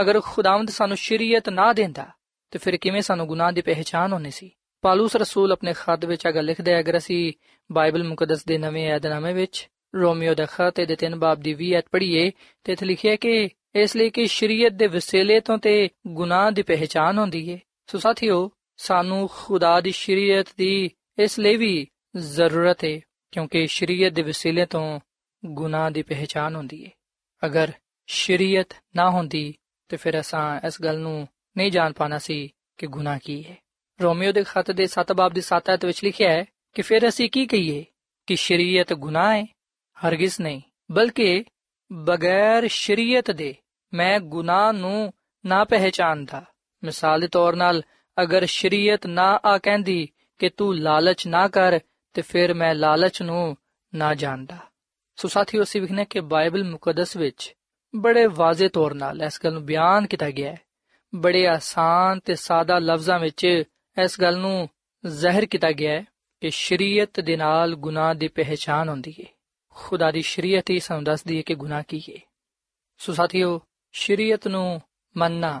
ਅਗਰ 0.00 0.20
ਖੁਦਾਵੰਦ 0.20 0.70
ਸਾਨੂੰ 0.70 0.96
ਸ਼ਰੀਅਤ 0.96 1.48
ਨਾ 1.48 1.72
ਦਿੰਦਾ, 1.72 2.06
ਤੇ 2.50 2.58
ਫਿਰ 2.58 2.76
ਕਿਵੇਂ 2.76 3.02
ਸਾਨੂੰ 3.02 3.26
ਗੁਨਾਹ 3.26 3.52
ਦੀ 3.52 3.60
ਪਹਿਚਾਨ 3.60 4.12
ਹੋਣੀ 4.12 4.30
ਸੀ? 4.30 4.50
ਪਾਲੂਸ 4.86 5.16
ਰਸੂਲ 5.16 5.52
ਆਪਣੇ 5.52 5.72
ਖਤ 5.72 6.04
ਵਿੱਚ 6.04 6.26
ਅਗਰ 6.28 6.42
ਲਿਖਦੇ 6.42 6.72
ਹੈ 6.72 6.80
ਅਗਰ 6.80 6.96
ਅਸੀਂ 6.96 7.32
ਬਾਈਬਲ 7.70 8.02
ਮੁਕੱਦਸ 8.04 8.44
ਦੇ 8.46 8.58
ਨਵੇਂ 8.58 8.84
ਏਧਨਾਮੇ 8.94 9.32
ਵਿੱਚ 9.32 9.66
ਰੋਮੀਓ 9.94 10.34
ਦਾ 10.34 10.46
ਖਤ 10.46 10.80
ਦੇ 10.80 10.96
3 11.00 11.16
ਬਾਬ 11.18 11.40
ਦੀ 11.42 11.54
20 11.54 11.72
ਐਤ 11.76 11.88
ਪੜ੍ਹੀਏ, 11.92 12.30
ਤੇ 12.64 12.72
ਇੱਥੇ 12.72 12.86
ਲਿਖਿਆ 12.86 13.16
ਕਿ 13.16 13.48
ਇਸ 13.74 13.96
ਲਈ 13.96 14.10
ਕਿ 14.10 14.26
ਸ਼ਰੀਅਤ 14.26 14.72
ਦੇ 14.72 14.86
ਵਸੀਲੇ 14.86 15.40
ਤੋਂ 15.40 15.56
ਤੇ 15.58 15.88
ਗੁਨਾਹ 16.18 16.50
ਦੀ 16.50 16.62
ਪਹਿਚਾਨ 16.62 17.18
ਹੁੰਦੀ 17.18 17.50
ਹੈ 17.50 17.58
ਸੋ 17.90 17.98
ਸਾਥੀਓ, 17.98 18.50
ਸਾਨੂੰ 18.76 19.28
ਖੁਦਾ 19.32 19.80
ਦੀ 19.80 19.90
ਸ਼ਰੀਅਤ 19.92 20.54
ਦੀ 20.58 20.90
ਇਸ 21.18 21.38
ਲਈ 21.38 21.56
ਵੀ 21.56 21.86
ਜ਼ਰੂਰਤ 22.16 22.84
ਹੈ 22.84 22.98
ਕਿਉਂਕਿ 23.32 23.66
ਸ਼ਰੀਅਤ 23.66 24.12
ਦੇ 24.12 24.22
ਵਸੀਲੇ 24.22 24.66
ਤੋਂ 24.66 25.00
ਗੁਨਾਹ 25.42 25.90
ਦੀ 25.90 26.02
ਪਹਿਚਾਨ 26.02 26.56
ਹੁੰਦੀ 26.56 26.84
ਹੈ 26.84 26.90
ਅਗਰ 27.42 27.72
ਸ਼ਰੀਅਤ 28.08 28.74
ਨਾ 28.96 29.10
ਹੁੰਦੀ, 29.10 29.54
ਤੇ 29.90 29.96
ਫਿਰ 29.96 30.20
ਅਸਾਂ 30.20 30.66
ਇਸ 30.66 30.82
ਗੱਲ 30.82 30.98
ਨੂੰ 30.98 31.26
ਨਹੀਂ 31.56 31.70
ਜਾਣ 31.72 31.92
ਪਾਣਾ 31.92 32.18
ਸੀ 32.18 32.50
ਕਿ 32.78 32.86
ਗੁਨਾਹ 32.86 33.18
ਕੀ 33.24 33.42
ਹੈ 33.44 33.56
ਰੋਮੀਓ 34.02 34.32
ਦੇ 34.32 34.44
ਖਤ 34.48 34.70
ਦੇ 34.70 34.86
7 34.86 35.12
ਬਾਬ 35.12 35.32
ਦੀ 35.32 35.40
7 35.40 35.70
ਆਇਤ 35.70 35.84
ਵਿੱਚ 35.84 36.04
ਲਿਖਿਆ 36.04 36.30
ਹੈ 36.30 36.44
ਕਿ 36.74 36.82
ਫਿਰ 36.82 37.08
ਅਸੀਂ 37.08 37.30
ਕੀ 37.30 37.46
ਕਹੀਏ? 37.46 37.84
ਕਿ 38.26 38.36
ਸ਼ਰੀਅਤ 38.36 38.92
ਗੁਨਾਹ 38.92 39.36
ਹੈ, 39.36 39.46
ਹਰਗਿਜ਼ 39.96 40.40
ਨਹੀਂ, 40.40 40.60
ਬਲਕਿ 40.92 41.44
ਬਗੈਰ 41.92 42.68
ਸ਼ਰੀਅਤ 42.68 43.30
ਦੇ 43.30 43.54
ਮੈਂ 43.94 44.20
ਗੁਨਾਹ 44.20 44.72
ਨੂੰ 44.72 45.12
ਨਾ 45.46 45.64
ਪਹਿਚਾਨਦਾ। 45.64 46.44
ਮਿਸਾਲ 46.84 47.20
ਦੇ 47.20 47.28
ਤੌਰ 47.28 47.54
'ਤੇ 47.54 47.82
ਅਗਰ 48.22 48.44
ਸ਼ਰੀਅਤ 48.44 49.06
ਨਾ 49.06 49.40
ਆ 49.44 49.58
ਕਹਿੰਦੀ 49.58 50.08
ਕਿ 50.38 50.48
ਤੂੰ 50.48 50.78
ਲਾਲਚ 50.78 51.26
ਨਾ 51.26 51.48
ਕਰ, 51.48 51.80
ਤੇ 52.14 52.22
ਫਿਰ 52.22 52.54
ਮੈਂ 52.54 52.74
ਲਾਲਚ 52.74 53.22
ਨੂੰ 53.22 53.56
ਨਾ 53.94 54.14
ਜਾਣਦਾ। 54.14 54.56
ਸੋ 55.16 55.28
ਸਾਥੀਓ, 55.28 55.62
ਅਸੀਂ 55.62 55.80
ਵਿਖਨੇ 55.80 56.04
ਕਿ 56.04 56.20
ਬਾਈਬਲ 56.20 56.64
ਮੁਕੱਦਸ 56.64 57.16
ਵਿੱਚ 57.16 57.54
ਬੜੇ 57.96 58.26
ਵਾਜ਼ੇ 58.26 58.68
ਤੌਰ 58.68 58.90
'ਨਾਲ 58.90 59.22
ਇਸ 59.22 59.40
ਗੱਲ 59.44 59.52
ਨੂੰ 59.52 59.64
ਬਿਆਨ 59.64 60.06
ਕੀਤਾ 60.06 60.30
ਗਿਆ 60.30 60.52
ਹੈ। 60.52 60.60
ਬੜੇ 61.14 61.48
ਆਸਾਨ 61.48 62.20
ਤੇ 62.20 62.34
ਸਾਦਾ 62.34 62.78
ਲਫ਼ਜ਼ਾਂ 62.78 63.18
ਵਿੱਚ 63.18 63.62
ਇਸ 64.02 64.20
ਗੱਲ 64.20 64.36
ਨੂੰ 64.36 64.68
ਜ਼ਾਹਿਰ 65.06 65.46
ਕੀਤਾ 65.46 65.72
ਗਿਆ 65.72 65.92
ਹੈ 65.92 66.04
ਕਿ 66.40 66.50
ਸ਼ਰੀਅਤ 66.50 67.20
ਦੇ 67.20 67.36
ਨਾਲ 67.36 67.74
ਗੁਨਾਹ 67.74 68.14
ਦੀ 68.14 68.28
ਪਹਿਚਾਨ 68.28 68.88
ਹੁੰਦੀ 68.88 69.14
ਹੈ। 69.20 69.24
ਖੁਦਾ 69.70 70.10
ਦੀ 70.10 70.22
ਸ਼ਰੀਅਤ 70.22 70.70
ਹੀ 70.70 70.80
ਸਾਨੂੰ 70.80 71.04
ਦੱਸਦੀ 71.04 71.36
ਹੈ 71.36 71.42
ਕਿ 71.42 71.54
ਗੁਨਾਹ 71.54 71.82
ਕੀ 71.88 72.00
ਹੈ। 72.00 72.18
ਸੋ 72.98 73.12
ਸਾਥੀਓ, 73.12 73.60
ਸ਼ਰੀਅਤ 73.92 74.48
ਨੂੰ 74.48 74.82
ਮੰਨਣਾ 75.16 75.60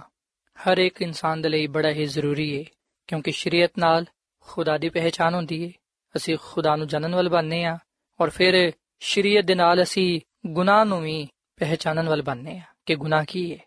ਹਰ 0.58 0.78
ਇੱਕ 0.78 1.02
ਇਨਸਾਨ 1.02 1.42
ਦੇ 1.42 1.48
ਲਈ 1.48 1.66
ਬੜਾ 1.66 1.90
ਹੀ 1.90 2.04
ਜ਼ਰੂਰੀ 2.04 2.58
ਹੈ, 2.58 2.64
ਕਿਉਂਕਿ 3.06 3.32
ਸ਼ਰੀਅਤ 3.32 3.72
ਨਾਲ 3.78 4.04
ਖੁਦਾ 4.40 4.78
ਦੀ 4.78 4.88
ਪਹਿਚਾਨ 4.88 5.34
ਹੁੰਦੀ 5.34 5.66
ਹੈ। 5.66 5.72
ਅਸੀਂ 6.16 6.38
ਖੁਦਾ 6.42 6.76
ਨੂੰ 6.76 6.86
ਜਾਣਨ 6.86 7.14
ਵਾਲੇ 7.14 7.28
ਬਣਨੇ 7.28 7.64
ਆ 7.64 7.78
ਔਰ 8.20 8.30
ਫਿਰ 8.30 8.72
ਸ਼ਰੀਅਤ 9.00 9.44
ਦੇ 9.44 9.54
ਨਾਲ 9.54 9.82
ਅਸੀਂ 9.82 10.20
ਗੁਨਾਹ 10.46 10.84
ਨੂੰ 10.84 11.02
ਵੀ 11.02 11.28
ਪਹਿਚਾਨਣ 11.56 12.08
ਵਾਲੇ 12.08 12.22
ਬਣਨੇ 12.22 12.58
ਆ 12.58 12.62
ਕਿ 12.86 12.94
ਗੁਨਾਹ 12.94 13.24
ਕੀ 13.28 13.52
ਹੈ। 13.52 13.58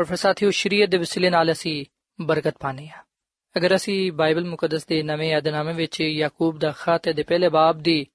ਔਰ 0.00 0.04
ਫਿਰ 0.04 0.16
ਸਾਥੀਓ, 0.16 0.50
ਸ਼ਰੀਅਤ 0.50 0.88
ਦੇ 0.88 0.96
ਵਸੀਲੇ 0.96 1.30
ਨਾਲ 1.30 1.52
ਅਸੀਂ 1.52 1.84
ਬਰਕਤ 2.20 2.54
ਪਾਣੇ 2.60 2.88
ਆ 2.88 3.02
ਅਗਰ 3.56 3.76
ਅਸੀਂ 3.76 4.12
ਬਾਈਬਲ 4.12 4.44
ਮੁਕੱਦਸ 4.44 4.86
ਦੇ 4.86 5.02
ਨਵੇਂ 5.02 5.36
ਅਧਨਾਮੇ 5.36 5.72
ਵਿੱਚ 5.72 6.00
ਯਾਕੂਬ 6.00 6.58
ਦਾ 6.58 6.70
ਖਤ 6.70 7.08
ਦੇ 7.08 7.22
ਪਹਿਲੇ 7.22 7.48
ਬਾਬ 7.48 7.78
ਦੀ 7.78 8.06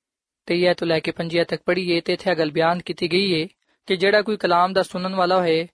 23 0.48 0.74
ਤੋਂ 0.74 0.88
ਲੈ 0.88 1.00
ਕੇ 1.00 1.12
25 1.12 1.44
ਤੱਕ 1.44 1.62
ਪੜ੍ਹੀਏ, 1.65 2.01
ਤੇ 2.01 2.13
ਇੱਥੇ 2.13 2.36
ਗੱਲ 2.36 2.51
ਬਿਆਨ 2.51 2.79
ਕੀਤੀ 2.79 3.12
ਗਈ 3.12 3.41
ਹੈ 3.41 3.48
ਕਿ 3.88 3.96
ਜਿਹੜਾ 3.96 4.22
ਕੋਈ 4.22 4.38
ਕਲਾਮ 4.38 4.74
ਦਾ 4.74 4.84
ਸੁਣਨ 4.84 5.15
ਵਾਲਾ 5.15 5.39
ਹੋਏ 5.39 5.67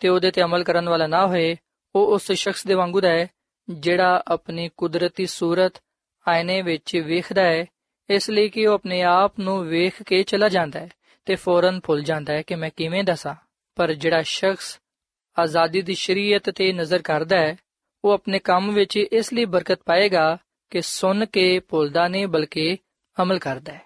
ਤੇ 0.00 0.08
ਉਹਦੇ 0.08 0.30
ਤੇ 0.30 0.42
ਅਮਲ 0.42 0.64
ਕਰਨ 0.64 0.88
ਵਾਲਾ 0.88 1.06
ਨਾ 1.06 1.26
ਹੋਏ, 1.26 1.56
ਉਹ 1.94 2.06
ਉਸ 2.06 2.32
ਸ਼ਖਸ 2.32 2.66
ਦੇ 2.66 2.74
ਵਾਂਗੂ 2.74 3.00
ਹੈ 3.04 3.28
ਜਿਹੜਾ 3.70 4.22
ਆਪਣੀ 4.28 4.70
ਕੁਦਰਤੀ 4.76 5.26
ਸੂਰਤ 5.26 5.72
ਆਇਨੇ 6.28 6.62
ਵਿੱਚ 6.62 6.96
ਵੇਖਦਾ 6.96 7.42
ਹੈ, 7.42 7.66
ਇਸ 8.10 8.30
ਲਈ 8.30 8.48
ਕਿ 8.48 8.66
ਉਹ 8.66 8.74
ਆਪਣੇ 8.74 9.02
ਆਪ 9.02 9.38
ਨੂੰ 9.40 9.64
ਵੇਖ 9.64 10.02
ਕੇ 10.02 10.22
ਚਲਾ 10.22 10.48
ਜਾਂਦਾ 10.48 10.80
ਹੈ 10.80 10.88
ਤੇ 11.24 11.34
ਫੌਰਨ 11.34 11.80
ਭੁੱਲ 11.84 12.02
ਜਾਂਦਾ 12.02 12.32
ਹੈ 12.32 12.42
ਕਿ 12.42 12.54
ਮੈਂ 12.54 12.70
ਕਿਵੇਂ 12.76 13.04
ਦੱਸਾਂ। 13.04 13.34
ਪਰ 13.74 13.92
ਜਿਹੜਾ 13.92 14.22
ਸ਼ਖਸ 14.22 14.80
ਆਜ਼ਾਦੀ 15.38 15.82
ਦੀ 15.82 15.94
ਸ਼ਰੀਅਤ 15.94 16.50
ਤੇ 16.50 16.72
ਨਜ਼ਰ 16.72 17.02
ਕਰਦਾ 17.02 17.36
ਹੈ 17.36 17.56
ਉਹ 18.04 18.12
ਆਪਣੇ 18.12 18.38
ਕੰਮ 18.38 18.74
ਵਿੱਚ 18.74 18.96
ਇਸ 18.96 19.32
ਲਈ 19.32 19.44
ਬਰਕਤ 19.44 19.80
ਪਾਏਗਾ 19.84 20.38
ਕਿ 20.70 20.82
ਸੁਣ 20.82 21.26
ਕੇ 21.26 21.58
ਭੁੱਲਦਾ 21.58 22.08
ਨਹੀਂ, 22.08 22.26
ਬਲਕਿ 22.26 22.78
ਅਮਲ 23.22 23.38
ਕਰਦਾ 23.38 23.72
ਹੈ। 23.72 23.82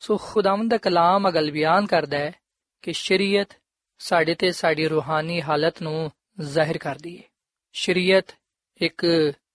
ਸੋ 0.00 0.16
ਖੁਦਾਵੰਦ 0.16 0.70
ਦਾ 0.70 0.76
ਕਲਾਮ 0.76 1.28
ਅਗਲ 1.28 1.50
ਬਿਆਨ 1.50 1.86
ਕਰਦਾ 1.86 2.18
ਹੈ 2.18 2.32
ਕਿ 2.82 2.92
ਸ਼ਰੀਅਤ 2.92 3.48
ਸਾਡੇ 3.98 4.34
ਤੇ 4.34 4.52
ਸਾਡੀ 4.52 4.88
ਰੂਹਾਨੀ 4.88 5.42
ਹਾਲਤ 5.42 5.82
ਨੂੰ 5.82 6.12
ਜ਼ਾਹਿਰ 6.40 6.78
ਕਰਦੀ 6.78 7.18
ਹੈ। 7.18 7.22
ਸ਼ਰੀਅਤ 7.72 8.24
ਇੱਕ 8.82 9.06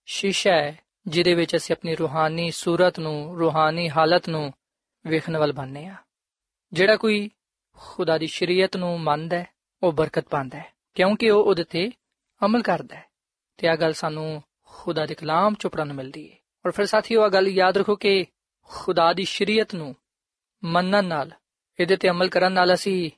ਸ਼ੀਸ਼ਾ 0.06 0.52
ਹੈ, 0.52 0.78
ਜਿਹਦੇ 1.06 1.34
ਵਿੱਚ 1.34 1.56
ਅਸੀਂ 1.56 1.76
ਆਪਣੀ 1.76 1.94
ਰੂਹਾਨੀ 1.94 2.50
ਸੂਰਤ 2.50 2.98
ਨੂੰ, 2.98 3.38
ਰੂਹਾਨੀ 3.38 3.90
ਹਾਲਤ 3.90 4.28
ਨੂੰ 4.28 4.52
ਵੇਖਣ 5.06 5.36
ਵਾਲ 5.36 5.52
ਬਣਨੇ 5.52 5.86
ਆ 5.86 5.94
ਜਿਹੜਾ 6.72 6.96
ਕੋਈ 6.96 7.30
ਖੁਦਾ 7.76 8.18
ਦੀ 8.18 8.26
ਸ਼ਰੀਅਤ 8.26 8.76
ਨੂੰ 8.76 9.00
ਮੰਨਦਾ 9.00 9.38
ਹੈ, 9.38 9.46
ਉਹ 9.82 9.92
ਬਰਕਤ 9.92 10.28
ਪਾਉਂਦਾ 10.28 10.58
ਹੈ, 10.58 10.72
ਕਿਉਂਕਿ 10.94 11.30
ਉਹ 11.30 11.44
ਉਹਦੇ 11.44 11.64
ਤੇ 11.64 11.90
ਅਮਲ 12.44 12.62
ਕਰਦਾ 12.62 12.96
ਹੈ। 12.96 13.11
ਤੇ 13.62 13.68
ਆ 13.68 13.76
ਗੱਲ 13.76 13.92
ਸਾਨੂੰ 13.92 14.42
ਖੁਦਾ 14.64 15.06
ਦੇ 15.06 15.14
ਕਲਾਮ 15.14 15.54
ਚੋਂ 15.54 15.70
ਪੜਨ 15.70 15.92
ਮਿਲਦੀ 15.92 16.30
ਹੈ 16.30 16.36
ਔਰ 16.64 16.70
ਫਿਰ 16.70 16.86
ਸਾਥੀਓ 16.86 17.22
ਆ 17.22 17.28
ਗੱਲ 17.28 17.48
ਯਾਦ 17.48 17.76
ਰੱਖੋ 17.76 17.96
ਕਿ 17.96 18.24
ਖੁਦਾ 18.62 19.12
ਦੀ 19.12 19.24
ਸ਼ਰੀਅਤ 19.24 19.74
ਨੂੰ 19.74 19.94
ਮੰਨਣ 20.64 21.04
ਨਾਲ, 21.04 21.30
ਇਹਦੇ 21.78 21.96
ਤੇ 21.96 22.08
ਅਮਲ 22.10 22.28
ਕਰਨ 22.28 22.52
ਨਾਲ 22.52 22.74
ਅਸੀਂ 22.74 23.10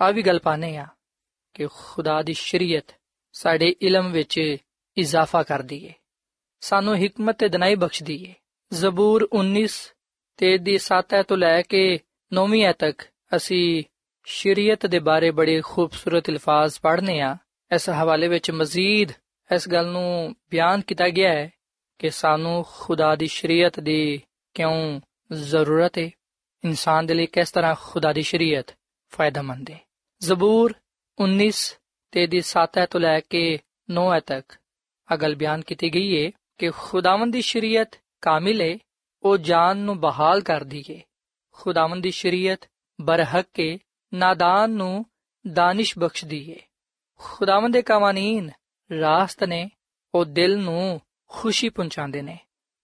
ਆ 0.00 0.10
ਵੀ 0.10 0.22
ਗੱਲ 0.22 0.38
ਪਾਣੇ 0.38 0.76
ਆ 0.76 0.86
ਕਿ 1.54 1.66
ਖੁਦਾ 1.66 2.22
ਦੀ 2.22 2.32
ਸ਼ਰੀਅਤ 2.32 2.92
ਸਾਡੇ 3.32 3.74
ਇਲਮ 3.82 4.12
ਵਿੱਚ 4.12 4.38
ਇਜ਼ਾਫਾ 4.96 5.42
ਕਰਦੀ 5.42 5.88
ਹੈ 5.88 5.94
ਸਾਨੂੰ 6.60 6.96
ਹਕਮਤ 6.96 7.36
ਤੇ 7.36 7.48
ਦਿਨਾਈ 7.48 7.74
ਬਖਸ਼ਦੀ 7.74 8.26
ਹੈ 8.26 8.34
ਜ਼ਬੂਰ 8.72 9.28
19 9.36 9.66
ਤੇ 10.36 10.58
ਦੀ 10.58 10.78
7 10.88 11.22
ਤੋਂ 11.28 11.36
ਲੈ 11.36 11.62
ਕੇ 11.62 12.00
9ਵੀਂ 12.32 12.64
ਐ 12.64 12.72
ਤੱਕ 12.72 13.02
ਅਸੀਂ 13.36 13.84
ਸ਼ਰੀਅਤ 14.24 14.86
ਦੇ 14.86 14.98
ਬਾਰੇ 14.98 15.30
ਬੜੇ 15.30 15.60
ਖੂਬਸੂਰਤ 15.60 16.30
ਅਲਫਾਜ਼ 16.30 16.80
ਪੜ੍ਹਨੇ 16.80 17.20
ਆ 17.20 17.36
ਇਸ 17.70 17.90
ਹਵਾਲੇ 17.90 18.28
ਵਿੱਚ 18.28 18.50
ਮਜ਼ੀਦ 18.50 19.12
ਇਸ 19.54 19.68
ਗੱਲ 19.68 19.86
ਨੂੰ 19.86 20.36
ਬਿਆਨ 20.50 20.80
ਕੀਤਾ 20.80 21.08
ਗਿਆ 21.08 21.32
ਹੈ 21.32 21.50
ਕਿ 21.98 22.10
ਸਾਨੂੰ 22.10 22.64
ਖੁਦਾ 22.68 23.16
ਦੀ 23.16 23.26
ਸ਼ਰੀਅਤ 23.26 23.80
ਦੀ 23.80 24.22
ਕਿਉਂ 24.54 25.00
ਜ਼ਰੂਰਤ 25.32 25.98
ਹੈ? 25.98 26.10
ਇਨਸਾਨ 26.64 27.06
ਦੇ 27.06 27.14
ਲਈ 27.14 27.26
ਕਿਸ 27.26 27.50
ਤਰ੍ਹਾਂ 27.50 27.74
ਖੁਦਾ 27.80 28.12
ਦੀ 28.12 28.22
ਸ਼ਰੀਅਤ 28.22 28.76
ਫਾਇਦੇਮੰਦ 29.10 29.70
ਹੈ? 29.70 29.80
ਜ਼ਬੂਰ 30.18 30.74
19 31.18 31.78
ਤੇ 32.10 32.26
ਦੀ 32.26 32.40
7 32.40 32.86
ਤੋਂ 32.90 33.00
ਲੈ 33.00 33.20
ਕੇ 33.20 33.58
9 33.90 34.20
ਤੱਕ 34.20 34.52
ਅਗਲ 35.14 35.34
ਬਿਆਨ 35.34 35.60
ਕੀਤੀ 35.60 35.94
ਗਈ 35.94 36.26
ਹੈ 36.26 36.30
ਕਿ 36.58 36.70
ਖੁਦਾਵੰਦ 36.70 37.32
ਦੀ 37.32 37.40
ਸ਼ਰੀਅਤ 37.40 38.00
ਕਾਮਿਲ 38.20 38.60
ਹੈ, 38.60 38.78
ਉਹ 39.22 39.36
ਜਾਨ 39.36 39.76
ਨੂੰ 39.76 40.00
ਬਹਾਲ 40.00 40.40
ਕਰਦੀ 40.40 40.84
ਹੈ। 40.90 41.00
ਖੁਦਾਵੰਦ 41.52 42.02
ਦੀ 42.02 42.10
ਸ਼ਰੀਅਤ 42.10 42.70
ਬਰਹਕ 43.00 43.46
ਹੈ, 43.60 43.78
ਨਾਦਾਨ 44.14 44.70
ਨੂੰ 44.70 45.06
ਦਾਨਿਸ਼ 45.52 45.98
ਬਖਸ਼ਦੀ 45.98 46.52
ਹੈ। 46.52 46.58
ਖੁਦਾਵੰਦ 47.18 47.72
ਦੇ 47.72 47.82
ਕਾਨੂੰਨ 47.82 48.50
ਰਾਸਤ 49.00 49.44
ਨੇ 49.44 49.70
ਉਹ 50.14 50.24
ਦਿਲ 50.24 50.58
ਨੂੰ 50.58 51.00
ਖੁਸ਼ੀ 51.28 51.68
ਪਹੁੰਚਾਉਂਦੇ 51.68 52.22
ਨੇ। 52.22 52.38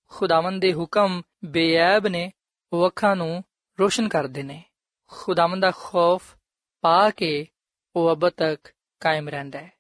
ਖੁਦਾਵੰਦ 0.09 0.62
ਦੇ 0.62 0.75
ਹੁਕਮ 0.75 1.23
ਬੇਅਬ 1.45 2.07
ਨੇ 2.07 2.33
ਉਹ 2.73 2.87
ਅੱਖਾਂ 2.87 3.17
ਨੂੰ 3.17 3.45
ਰੋਸ਼ਨ 3.81 4.09
ਕਰਦੇ 4.09 4.43
ਨੇ। 4.43 4.65
ਖੁਦਾਵੰਦ 5.09 5.62
ਦਾ 5.62 5.71
ਖੌਫ 5.71 6.37
ਪਾ 6.81 7.11
ਕੇ 7.11 7.47
ਉਹ 7.97 8.12
ਅਬ 8.12 8.29
ਤੱਕ 8.29 8.69
ਕਾਇਮ 9.00 9.29
ਰਹਿੰਦਾ 9.29 9.59
ਹੈ। 9.59 9.73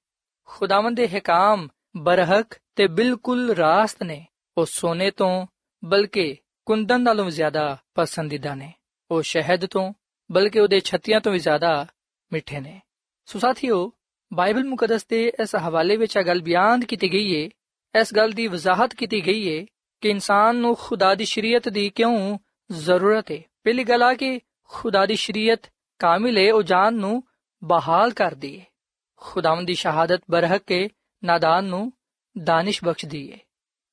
ਖੁਦਾਵੰਦ 0.46 0.96
ਦੇ 0.96 1.08
ਹਕਾਮ, 1.08 1.68
ਬਰਹਕ 1.96 2.46
ਤੇ 2.76 2.86
ਬਿਲਕੁਲ 2.86 3.50
ਰਾਸਤ 3.50 4.02
ਨੇ 4.02 4.26
ਉਹ 4.58 4.66
ਸੋਨੇ 4.66 5.10
ਤੋਂ, 5.10 5.46
ਬਲਕਿ 5.84 6.36
ਕੁੰਦਨ 6.66 7.00
ਨਾਲੋਂ 7.00 7.30
ਜ਼ਿਆਦਾ 7.30 7.78
ਪਸੰਦੀਦਾ 7.94 8.54
ਨੇ। 8.54 8.74
ਉਹ 9.10 9.22
ਸ਼ਹਿਦ 9.22 9.66
ਤੋਂ, 9.66 9.92
ਬਲਕਿ 10.32 10.60
ਉਹਦੇ 10.60 10.80
ਛੱਤੀਆਂ 10.80 11.20
ਤੋਂ 11.20 11.32
ਵੀ 11.32 11.38
ਜ਼ਿਆਦਾ 11.38 11.86
ਮਿੱਠੇ 12.32 12.60
ਨੇ। 12.60 12.82
ਸੋ 13.26 13.38
ਸਾਥੀਓ 13.38 13.92
ਬਾਈਬਲ 14.32 14.64
ਮੁਕੱਦਸ 14.64 15.06
ਦੇ 15.06 15.26
ਇਸ 15.42 15.54
ਹਵਾਲੇ 15.56 15.96
ਵਿੱਚ 15.96 16.16
ਇਹ 16.16 16.24
ਗੱਲ 16.24 16.40
ਬਿਆਨ 16.42 16.84
ਕੀਤੀ 16.84 17.12
ਗਈ 17.12 17.34
ਹੈ 17.34 17.48
ਇਸ 17.94 18.14
ਗੱਲ 18.14 18.32
ਦੀ 18.32 18.46
ਵਜ਼ਾਹਤ 18.46 18.94
ਕੀਤੀ 18.94 19.20
ਗਈ 19.26 19.48
ਹੈ 19.48 19.64
ਕਿ 20.02 20.10
ਇਨਸਾਨ 20.10 20.56
ਨੂੰ 20.56 20.74
ਖੁਦਾ 20.76 21.14
ਦੀ 21.14 21.24
ਸ਼ਰੀਅਤ 21.24 21.68
ਦੀ 21.68 21.88
ਕਿਉਂ 21.90 22.38
ਜ਼ਰੂਰਤ 22.70 23.30
ਹੈ 23.30 23.42
ਪਹਿਲੀ 23.64 23.84
ਗੱਲ 23.84 24.02
ਆ 24.02 24.12
ਕਿ 24.14 24.38
ਖੁਦਾ 24.70 25.04
ਦੀ 25.06 25.16
ਸ਼ਰੀਅਤ 25.16 25.70
ਕਾਮਿਲ 26.00 26.38
ਹੈ 26.38 26.52
ਉਹ 26.52 26.62
ਜਾਨ 26.62 26.94
ਨੂੰ 26.94 27.22
ਬਹਾਲ 27.62 28.10
ਕਰਦੀ 28.10 28.58
ਹੈ 28.60 28.66
ਖੁਦਾਵੰਦ 29.22 29.66
ਦੀ 29.66 29.74
ਸ਼ਹਾਦਤ 29.74 30.20
ਬਰਹਕ 30.30 30.62
ਕੇ 30.62 30.88
ਨਾਦਾਨ 31.22 31.64
ਨੂੰ 31.64 31.92
ਦਾਨਿਸ਼ 32.36 32.82
ਬਖਸ਼ਦੀ 32.84 33.30
ਹੈ 33.32 33.38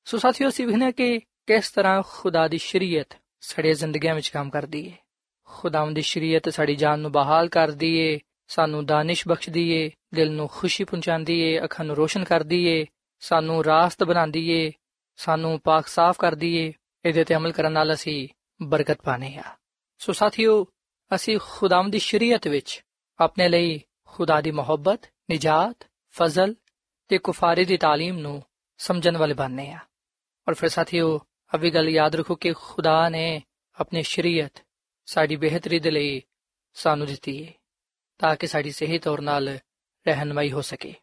ਸੋ 0.07 0.17
ਸਾਥੀਓ 0.17 0.49
ਸਿਵਹਨੇ 0.49 0.91
ਕਿ 0.91 1.19
ਕਿਸ 1.47 1.69
ਤਰ੍ਹਾਂ 1.69 2.01
ਖੁਦਾ 2.07 2.47
ਦੀ 2.47 2.57
ਸ਼ਰੀਅਤ 2.57 3.17
ਸਾਡੇ 3.41 3.73
ਜ਼ਿੰਦਗੀਆਂ 3.73 4.15
ਵਿੱਚ 4.15 4.29
ਕੰਮ 4.29 4.49
ਕਰਦੀ 4.49 4.89
ਹੈ 4.89 4.97
ਖੁਦਾਵੰਦ 5.47 5.95
ਦੀ 5.95 6.01
ਸ਼ਰੀਅਤ 6.01 6.49
ਸਾਡੀ 6.49 6.75
ਜਾਨ 6.75 6.99
ਨੂੰ 6.99 7.11
ਬਹਾਲ 7.11 7.47
ਕਰਦੀ 7.47 7.95
ਏ 7.97 8.17
ਸਾਨੂੰ 8.50 8.84
ਦਾਨਿਸ਼ 8.86 9.26
ਬਖਸ਼ਦੀ 9.28 9.68
ਏ 9.72 9.90
ਦਿਲ 10.14 10.32
ਨੂੰ 10.32 10.48
ਖੁਸ਼ੀ 10.48 10.84
ਪਹੁੰਚਾਉਂਦੀ 10.84 11.40
ਏ 11.40 11.58
ਅੱਖਾਂ 11.64 11.84
ਨੂੰ 11.84 11.96
ਰੋਸ਼ਨ 11.96 12.24
ਕਰਦੀ 12.24 12.64
ਏ 12.66 12.84
ਸਾਨੂੰ 13.22 13.64
ਰਾਸਤ 13.64 14.04
ਬਣਾਉਂਦੀ 14.04 14.48
ਏ 14.50 14.70
ਸਾਨੂੰ 15.18 15.58
ਪਾਕ 15.60 15.86
ਸਾਫ਼ 15.86 16.18
ਕਰਦੀ 16.18 16.54
ਏ 16.56 16.72
ਇਹਦੇ 17.04 17.24
ਤੇ 17.24 17.34
ਅਮਲ 17.34 17.52
ਕਰਨ 17.52 17.72
ਨਾਲ 17.72 17.92
ਅਸੀਂ 17.92 18.28
ਬਰਕਤ 18.60 19.02
ਪਾਣੇ 19.02 19.36
ਆ 19.36 19.56
ਸੋ 20.00 20.12
ਸਾਥੀਓ 20.12 20.64
ਅਸੀਂ 21.10 21.38
ਖੁਦਾਵੰਦ 21.42 21.92
ਦੀ 21.92 21.98
ਸ਼ਰੀਅਤ 21.98 22.48
ਵਿੱਚ 22.48 22.80
ਆਪਣੇ 23.18 23.48
ਲਈ 23.48 23.80
ਖੁਦਾ 24.08 24.40
ਦੀ 24.40 24.50
ਮੁਹੱਬਤ 24.50 25.06
ਨਜਾਤ 25.30 25.84
ਫਜ਼ਲ 26.14 26.54
ਤੇ 27.10 27.18
ਕੁਫਾਰੇ 27.18 27.64
ਦੀ 27.64 27.76
تعلیم 27.76 28.18
ਨੂੰ 28.18 28.42
ਸਮਝਣ 28.80 29.16
ਵਾਲੇ 29.16 29.34
ਬਣਨੇ 29.34 29.70
ਆ 29.72 29.78
ਔਰ 30.46 30.54
ਫਿਰ 30.54 30.68
ਸਾਥੀਓ 30.68 31.18
ਅਭੀ 31.52 31.70
ਗੱਲ 31.70 31.88
ਯਾਦ 31.88 32.14
ਰੱਖੋ 32.14 32.34
ਕਿ 32.34 32.52
ਖੁਦਾ 32.52 33.08
ਨੇ 33.08 33.40
ਆਪਣੀ 33.76 34.02
ਸ਼ਰੀਅਤ 34.02 34.62
ਸਾਡੀ 35.08 35.36
ਬਿਹਤਰੀ 35.36 35.78
ਦੇ 35.78 35.90
ਲਈ 35.90 36.20
ਸਾਨੂੰ 36.76 37.06
ਦਿੱਤੀ 37.06 37.44
ਹੈ 37.44 37.52
ਤਾਂ 38.17 38.35
ਕਿ 38.35 38.47
ਸਾਡੀ 38.47 38.71
ਸਹੀ 38.71 38.97
ਤੌਰ 38.97 39.21
ਨਾਲ 39.21 39.59
ਰਹਿਨਮਾਈ 40.07 40.51
ਹੋ 40.51 40.61
ਸਕੇ। 40.61 40.93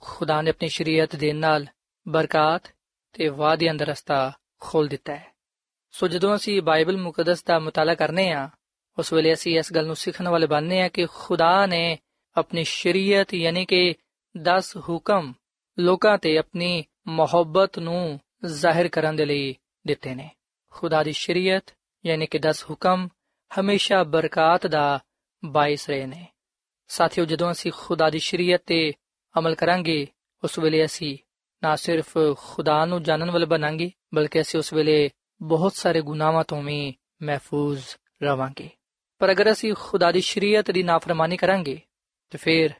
ਖੁਦਾ 0.00 0.42
ਨੇ 0.42 0.50
ਆਪਣੀ 0.50 0.68
ਸ਼ਰੀਅਤ 0.68 1.16
ਦੇ 1.16 1.32
ਨਾਲ 1.32 1.66
ਬਰਕਤ 2.08 2.74
ਤੇ 3.12 3.28
ਵਾਅਦੇ 3.28 3.70
ਅੰਦਰ 3.70 3.86
ਰਸਤਾ 3.86 4.32
ਖੋਲ 4.60 4.88
ਦਿੱਤਾ 4.88 5.16
ਹੈ। 5.16 5.32
ਸੋ 5.90 6.08
ਜਦੋਂ 6.08 6.36
ਅਸੀਂ 6.36 6.62
ਬਾਈਬਲ 6.62 6.96
ਮੁਕੱਦਸ 6.96 7.44
ਦਾ 7.44 7.58
ਮਤਾਲਾ 7.58 7.94
ਕਰਨੇ 7.94 8.32
ਆ, 8.32 8.50
ਉਸ 8.98 9.12
ਵੇਲੇ 9.12 9.32
ਅਸੀਂ 9.32 9.58
ਇਸ 9.58 9.72
ਗੱਲ 9.72 9.86
ਨੂੰ 9.86 9.96
ਸਿੱਖਣ 9.96 10.28
ਵਾਲੇ 10.28 10.46
ਬਣਨੇ 10.46 10.82
ਆ 10.82 10.88
ਕਿ 10.88 11.06
ਖੁਦਾ 11.06 11.66
ਨੇ 11.66 11.98
ਆਪਣੀ 12.36 12.64
ਸ਼ਰੀਅਤ 12.64 13.34
ਯਾਨੀ 13.34 13.66
ਕਿ 13.66 13.94
10 14.42 14.76
ਹੁਕਮ 14.76 15.32
ਲੋਕਾਂ 15.78 16.18
ਤੇ 16.18 16.38
ਆਪਣੀ 16.38 16.84
ਮੁਹੱਬਤ 17.06 17.78
ਨੂੰ 17.78 18.20
ਜ਼ਾਹਿਰ 18.44 18.88
ਕਰਨ 18.88 19.16
ਦੇ 19.16 19.24
ਲਈ 19.24 19.56
ਦਿੱਤੇ 19.86 20.14
ਨੇ। 20.14 20.30
ਖੁਦਾ 20.70 21.02
ਦੀ 21.02 21.12
ਸ਼ਰੀਅਤ 21.12 21.74
ਯਾਨੀ 22.06 22.26
ਕਿ 22.26 22.38
10 22.38 22.64
ਹੁਕਮ 22.70 23.08
ਹਮੇਸ਼ਾ 23.60 24.02
ਬਰਕਤ 24.02 24.66
ਦਾ 24.66 25.04
ਬਾਇਸ 25.44 25.90
ਰਹੇ 25.90 26.06
ਨੇ। 26.06 26.26
ਸਾਥੀਓ, 26.88 27.24
ਜਦੋਂ 27.24 27.52
ਅਸੀਂ 27.52 27.72
ਖੁਦਾ 27.76 28.10
ਦੀ 28.10 28.18
ਸ਼ਰੀਅਤ 28.18 28.62
ਤੇ 28.66 28.92
ਅਮਲ 29.38 29.54
ਕਰਾਂਗੇ, 29.54 30.06
ਉਸ 30.44 30.58
ਵੇਲੇ 30.58 30.84
ਅਸੀਂ 30.84 31.18
ਨਾ 31.62 31.76
ਸਿਰਫ 31.76 32.18
ਖੁਦਾ 32.36 32.84
ਨੂੰ 32.84 33.02
ਜਾਣਨ 33.02 33.30
ਵਾਲੇ 33.30 33.46
ਬਣਾਂਗੇ, 33.46 33.90
ਬਲਕਿ 34.14 34.40
ਅਸੀਂ 34.40 34.60
ਉਸ 34.60 34.72
ਵੇਲੇ 34.72 35.10
ਬਹੁਤ 35.42 35.74
ਸਾਰੇ 35.74 36.02
ਗੁਨਾਹਾਂ 36.02 36.44
ਤੋਂ 36.44 36.62
ਵੀ 36.62 36.94
ਮਹਿਫੂਜ਼ 37.22 37.84
ਰਵਾਂਗੇ। 38.22 38.70
ਪਰ 39.18 39.30
ਅਗਰ 39.30 39.52
ਅਸੀਂ 39.52 39.74
ਖੁਦਾ 39.78 40.12
ਦੀ 40.12 40.20
ਸ਼ਰੀਅਤ 40.20 40.70
ਦੀ 40.70 40.82
ਨਾਫਰਮਾਨੀ 40.82 41.36
ਕਰਾਂਗੇ, 41.36 41.80
ਤੇ 42.30 42.38
ਫਿਰ 42.38 42.70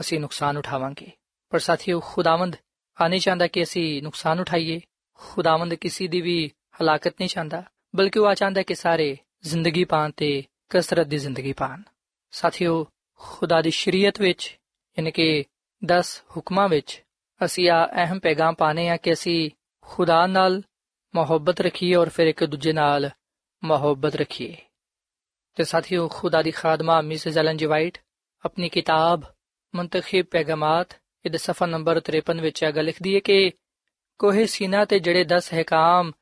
ਅਸੀਂ 0.00 0.20
ਨੁਕਸਾਨ 0.20 0.56
ਉਠਾਵਾਂਗੇ। 0.56 1.10
ਪਰ 1.50 1.58
ਸਾਥੀਓ, 1.58 2.00
ਖੁਦਾਵੰਦ 2.00 2.56
ਆ 3.00 3.08
ਨਹੀਂ 3.08 3.20
ਚਾਹੁੰਦਾ 3.20 3.46
ਕਿ 3.46 3.62
ਅਸੀਂ 3.62 4.02
ਨੁਕਸਾਨ 4.02 4.40
ਉਠਾਈਏ। 4.40 4.80
ਖੁਦਾਵੰਦ 5.14 5.74
ਕਿਸੇ 5.74 6.06
ਦੀ 6.06 6.20
ਵੀ 6.20 6.50
ਹਲਾਕਤ 6.82 7.08
ਨਹੀਂ 7.08 7.28
ਚਾਹੁੰਦਾ, 7.28 7.62
ਬਲਕਿ 7.96 8.18
ਉਹ 8.18 8.26
ਆ 8.26 8.34
ਚਾਹੁੰਦਾ 8.34 8.62
ਕਿ 8.62 8.74
ਸਾਰੇ 8.74 9.16
ਜ਼ਿੰਦਗੀ 9.42 9.84
ਪਾਣ 9.84 10.10
ਤੇ 10.10 10.44
ਕਸਰਤ 10.68 11.06
ਦੀ 11.06 11.18
ਜ਼ਿੰਦਗੀ 11.18 11.52
ਪਾਣ 11.52 11.82
ਸਾਥੀਓ 12.30 12.86
ਖੁਦਾ 13.16 13.62
ਦੀ 13.62 13.70
ਸ਼ਰੀਅਤ 13.70 14.20
ਵਿੱਚ, 14.20 14.58
ਯਾਨੀ 14.98 15.10
ਕਿ 15.10 15.44
10 15.84 16.24
ਹੁਕਮਾਂ 16.36 16.68
ਵਿੱਚ, 16.68 17.04
ਅਸੀਂ 17.44 17.70
ਆ 17.70 17.86
ਅਹਿਮ 17.86 18.18
ਪੈਗਾਮ 18.18 18.54
ਪਾਣੇ 18.54 18.88
ਆ 18.88 18.96
ਕਿ 18.96 19.12
ਅਸੀਂ 19.12 19.50
ਖੁਦਾ 19.80 20.26
ਨਾਲ 20.26 20.62
ਮੁਹੱਬਤ 21.14 21.60
ਰੱਖੀਏ 21.60 21.94
ਔਰ 21.94 22.08
ਫਿਰ 22.08 22.26
ਇੱਕ 22.26 22.44
ਦੂਜੇ 22.44 22.72
ਨਾਲ 22.72 23.10
ਮੁਹੱਬਤ 23.64 24.16
ਰੱਖੀਏ। 24.16 24.56
ਤੇ 25.54 25.64
ਸਾਥੀਓ, 25.64 26.08
ਖੁਦਾ 26.08 26.42
ਦੀ 26.42 26.50
ਖਾਦਮਾ 26.50 27.00
ਮਿਸਿਸ 27.00 27.38
ਐਲਨ 27.38 27.56
ਜੀ 27.56 27.66
ਵਾਈਟ 27.66 27.98
ਆਪਣੀ 28.44 28.68
ਕਿਤਾਬ 28.68 29.22
ਮੁੰਤਖਬ 29.74 30.22
ਪੈਗਾਮਾਤ, 30.22 30.88
ਇਹਦੇ 31.26 31.38
ਸਫਾ 31.38 31.66
ਨੰਬਰ 31.66 32.00
53 32.00 32.40
ਵਿੱਚ 32.40 32.62
ਇਹ 32.62 32.72
ਗੱਲ 32.72 32.84
ਲਿਖਦੀ 32.84 33.14
ਹੈ 33.14 33.20
ਕਿ 33.20 33.52
ਕੋਹੇ 34.18 34.46
ਸੀਨਾ 34.46 34.84
ਤੇ 34.84 34.98
ਜਿਹੜੇ 34.98 35.24
10 35.24 35.54
ਹਕਾਮ 35.54 36.12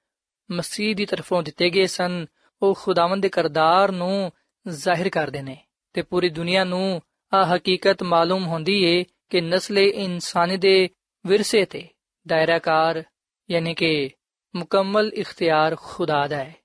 ਮਸੀਹ 0.50 0.96
ਦੀ 0.96 1.06
ਤਰਫੋਂ 1.06 1.42
ਦਿੱਤੇ 1.42 1.70
ਗਏ 1.70 1.86
ਸਨ, 1.86 2.26
ਉਹ 2.62 2.74
ਖੁਦਾਵੰਦ 2.74 3.22
ਦੇ 3.22 3.28
ਕਰਦਾਰ 3.28 3.92
ਨੂੰ 3.92 4.32
ਜ਼ਾਹਿਰ 4.68 5.08
ਕਰਦੇ 5.08 5.42
ਨੇ। 5.42 5.64
ਤੇ 5.94 6.02
ਪੂਰੀ 6.02 6.28
ਦੁਨੀਆ 6.28 6.64
ਨੂੰ 6.64 7.02
ਆ 7.34 7.56
ਹਕੀਕਤ 7.56 8.02
ਮਾਲੂਮ 8.02 8.46
ਹੁੰਦੀ 8.46 8.84
ਏ 8.84 9.04
ਕਿ 9.30 9.40
ਨਸਲੇ 9.40 9.84
ਇਨਸਾਨੀ 9.84 10.56
ਦੇ 10.56 10.88
ਵਿਰਸੇ 11.26 11.64
ਤੇ 11.64 11.88
ਦਾਇਰਾਕਾਰ, 12.28 13.04
ਯਾਨੀ 13.50 13.74
ਕਿ 13.74 14.10
ਮੁਕੰਮਲ 14.56 15.10
ਇਖਤਿਆਰ 15.14 15.76
ਖੁਦਾ 15.80 16.26
ਦਾ 16.26 16.36
ਹੈ। 16.36 16.56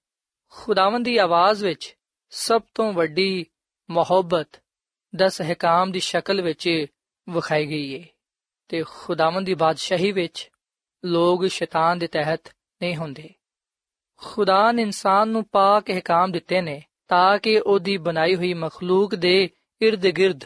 ਖੁਦਾਵੰਦ 0.50 1.06
ਦੀ 1.06 1.18
ਆਵਾਜ਼ 1.18 1.66
ਵਿੱਚ 1.66 1.96
ਸਭ 2.30 2.62
ਤੋਂ 2.76 2.94
ਵੱਡੀ 2.94 3.46
ਮੁਹੱਬਤ 3.90 4.64
10 5.16 5.42
ਹਕਾਮ 5.52 5.92
ਦੀ 5.92 6.00
ਸ਼ਕਲ 6.00 6.42
ਵਿੱਚ 6.42 6.86
ਵਿਖਾਈ 7.30 7.66
ਗਈ 7.66 7.94
ਏ 7.94 8.06
ਤੇ 8.68 8.84
ਖੁਦਾਵੰਦ 8.84 9.46
ਦੀ 9.46 9.54
ਬਾਦਸ਼ਾਹੀ 9.54 10.12
ਵਿੱਚ 10.12 10.52
ਲੋਕ 11.06 11.48
ਸ਼ੈਤਾਨ 11.48 12.00
ਦੇ 12.00 12.08
ਤਹਿਤ 12.08 12.56
ਨਹੀਂ 12.82 12.96
ਹੁੰਦੇ। 12.96 13.30
ਖੁਦਾ 14.18 14.72
ਨੇ 14.72 14.82
ਇਨਸਾਨ 14.82 15.28
ਨੂੰ 15.28 15.46
ਪਾਕ 15.52 15.92
ਹਕਾਮ 15.92 16.32
ਦਿੱਤੇ 16.32 16.62
ਨੇ 16.62 16.84
ਤਾਂ 17.10 17.40
ਕਿ 17.40 17.60
ਉਹਦੀ 17.60 17.98
ਬਣਾਈ 17.98 18.36
ਹੋਈ 18.36 18.54
ਮਖਲੂਕ 18.54 19.16
ਦੇ 19.16 19.50
ird-gird 19.88 20.40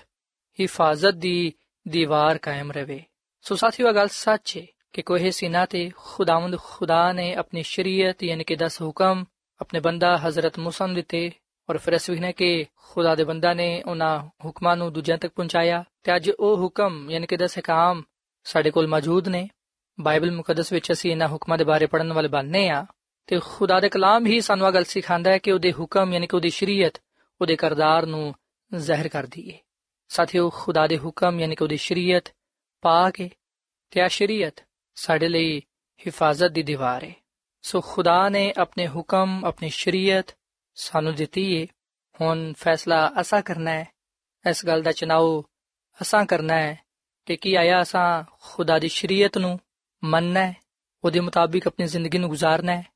ਹਿਫਾਜ਼ਤ 0.59 1.11
ਦੀ 1.11 1.53
ਦੀਵਾਰ 1.87 2.37
ਕਾਇਮ 2.37 2.71
ਰਵੇ 2.71 3.03
ਸੋ 3.41 3.55
ਸਾਥੀਓ 3.55 3.93
ਗੱਲ 3.93 4.07
ਸੱਚ 4.07 4.57
ਹੈ 4.57 4.65
ਕਿ 4.93 5.01
ਕੋਹੇ 5.01 5.31
ਸੀਨਾ 5.31 5.65
ਤੇ 5.65 5.91
ਖੁਦਾਵੰਦ 5.95 6.57
ਖੁਦਾ 6.59 7.11
ਨੇ 7.11 7.33
ਆਪਣੀ 7.33 7.63
ਸ਼ਰੀਅਤ 7.63 8.23
ਯਾਨੀ 8.23 8.43
ਕਿ 8.43 8.57
10 8.65 8.81
ਹੁਕਮ 8.81 9.25
ਆਪਣੇ 9.61 9.79
ਬੰਦਾ 9.79 10.17
ਹਜ਼ਰਤ 10.17 10.59
ਮੂਸਾ 10.59 10.85
ਨੂੰ 10.85 10.95
ਦਿੱਤੇ 10.95 11.31
ਔਰ 11.69 11.77
ਫਿਰ 11.77 11.95
ਅਸੀਂ 11.95 12.21
ਨੇ 12.21 12.33
ਕਿ 12.33 12.65
ਖੁਦਾ 12.75 13.15
ਦੇ 13.15 13.23
ਬੰਦਾ 13.23 13.53
ਨੇ 13.53 13.83
ਉਹਨਾਂ 13.83 14.27
ਹੁਕਮਾਂ 14.45 14.77
ਨੂੰ 14.77 14.93
ਦੂਜਿਆਂ 14.93 15.17
ਤੱਕ 15.17 15.33
ਪਹੁੰਚਾਇਆ 15.35 15.83
ਤੇ 16.03 16.15
ਅੱਜ 16.15 16.31
ਉਹ 16.39 16.57
ਹੁਕਮ 16.57 17.11
ਯਾਨੀ 17.11 17.27
ਕਿ 17.27 17.35
10 17.35 17.59
ਹਕਾਮ 17.59 18.03
ਸਾਡੇ 18.43 18.71
ਕੋਲ 18.71 18.87
ਮੌਜੂਦ 18.87 19.27
ਨੇ। 19.27 19.49
ਬਾਈਬਲ 19.99 20.31
ਮੁਕੱਦਸ 20.31 20.73
ਵਿੱਚ 20.73 20.91
ਅਸੀਂ 20.91 21.11
ਇਹਨਾਂ 21.11 21.27
ਹੁਕਮਾਂ 21.27 21.57
ਦੇ 21.57 21.63
ਬਾਰੇ 21.63 21.85
ਪੜਨ 21.85 22.13
ਵਾਲੇ 22.13 22.27
ਬਣਨੇ 22.27 22.69
ਆ। 22.69 22.85
ਤੇ 23.27 23.39
ਖੁਦਾ 23.45 23.79
ਦੇ 23.79 23.89
ਕਲਾਮ 23.89 24.25
ਹੀ 24.25 24.41
ਸਾਨੂੰ 24.41 24.67
ਆ 24.67 24.71
ਗੱਲ 24.71 24.83
ਸਿਖਾਉਂਦਾ 24.83 25.31
ਹੈ 25.31 25.37
ਕਿ 25.37 25.51
ਉਹਦੇ 25.51 25.73
ਹੁਕਮ 25.73 26.13
ਯਾਨੀ 26.13 26.27
ਕਿ 26.27 26.35
ਉਹਦੀ 26.35 26.49
ਸ਼ਰੀਅਤ 26.49 27.01
ਉਹਦੇ 27.41 27.55
ਕਰਦਾਰ 27.55 28.05
ਨੂੰ 28.05 28.35
ਜ਼ਾਹਿਰ 28.75 29.07
ਕਰਦੀ 29.07 29.53
ਹੈ 29.53 29.57
ਸਾਥੀਓ, 30.07 30.49
ਖੁਦਾ 30.49 30.87
ਦੇ 30.87 30.97
ਹੁਕਮ 30.97 31.39
ਯਾਨੀ 31.39 31.55
ਕਿ 31.55 31.63
ਉਹਦੀ 31.63 31.77
ਸ਼ਰੀਅਤ 31.77 32.35
ਪਾ 32.81 33.11
ਕੇ 33.11 33.29
ਤੇ 33.91 34.01
ਆ 34.01 34.07
ਸ਼ਰੀਅਤ 34.07 34.63
ਸਾਡੇ 34.95 35.27
ਲਈ 35.27 35.59
ਹਿਫਾਜ਼ਤ 36.07 36.47
ਦੀ 36.47 36.63
ਦੀਵਾਰ 36.63 37.03
ਹੈ 37.03 37.13
ਸੋ 37.61 37.81
ਖੁਦਾ 37.81 38.29
ਨੇ 38.29 38.53
ਆਪਣੇ 38.57 38.87
ਹੁਕਮ, 38.87 39.45
ਆਪਣੀ 39.45 39.69
ਸ਼ਰੀਅਤ 39.69 40.37
ਸਾਨੂੰ 40.75 41.15
ਦਿੱਤੀ 41.15 41.61
ਹੈ 41.61 41.67
ਹੁਣ 42.21 42.53
ਫੈਸਲਾ 42.53 43.11
ਅਸਾਂ 43.21 43.41
ਕਰਨਾ 43.41 43.71
ਹੈ। 43.71 43.87
ਇਸ 44.49 44.65
ਗੱਲ 44.65 44.81
ਦਾ 44.81 44.91
ਚਨਾਓ 44.91 45.45
ਅਸਾਂ 46.01 46.25
ਕਰਨਾ 46.25 46.55
ਹੈ 46.55 46.79
ਕਿ 47.25 47.35
ਕੀ 47.35 47.55
ਆਇਆ 47.55 47.81
ਅਸਾਂ 47.81 48.23
ਖੁਦਾ 48.41 48.79
ਦੀ 48.79 48.87
ਸ਼ਰੀਅਤ 48.87 49.37
ਨੂੰ 49.37 49.59
ਮੰਨਣਾ 50.03 50.45
ਹੈ, 50.45 50.55
ਉਹਦੇ 51.03 51.19
ਮੁਤਾਬਿਕ 51.19 51.67
ਆਪਣੀ 51.67 51.85
ਜ਼ਿੰਦਗੀ 51.85 52.17
ਨੂੰ 52.17 52.31
گزارਨਾ 52.31 52.75
ਹੈ। 52.75 52.92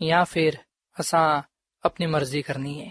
ਜਾਂ 0.00 0.24
ਫਿਰ 0.24 0.56
ਅਸਾਂ 0.96 1.42
ਆਪਣੀ 1.84 2.06
ਮਰਜ਼ੀ 2.06 2.42
ਕਰਨੀ 2.42 2.80
ਹੈ 2.80 2.90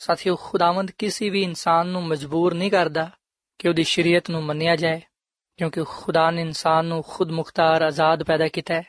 ਸਾਥੀਓ 0.00 0.36
ਖੁਦਾਵੰਦ 0.36 0.90
ਕਿਸੇ 0.90 1.30
ਵੀ 1.30 1.42
ਇਨਸਾਨ 1.42 1.86
ਨੂੰ 1.86 2.02
ਮਜਬੂਰ 2.06 2.54
ਨਹੀਂ 2.54 2.70
ਕਰਦਾ 2.70 3.10
ਕਿ 3.58 3.68
ਉਹਦੀ 3.68 3.82
ਸ਼ਰੀਅਤ 3.82 4.30
ਨੂੰ 4.30 4.42
ਮੰਨਿਆ 4.42 4.76
ਜਾਏ 4.76 5.00
ਕਿਉਂਕਿ 5.58 5.84
ਖੁਦਾ 5.84 6.30
ਨੇ 6.30 6.42
ਇਨਸਾਨ 6.42 6.84
ਨੂੰ 6.84 7.02
ਖੁਦ 7.02 7.30
ਮੁਖਤਾਰ 7.30 7.82
ਆਜ਼ਾਦ 7.82 8.22
ਪੈਦਾ 8.22 8.48
ਕੀਤਾ 8.48 8.74
ਹੈ 8.74 8.84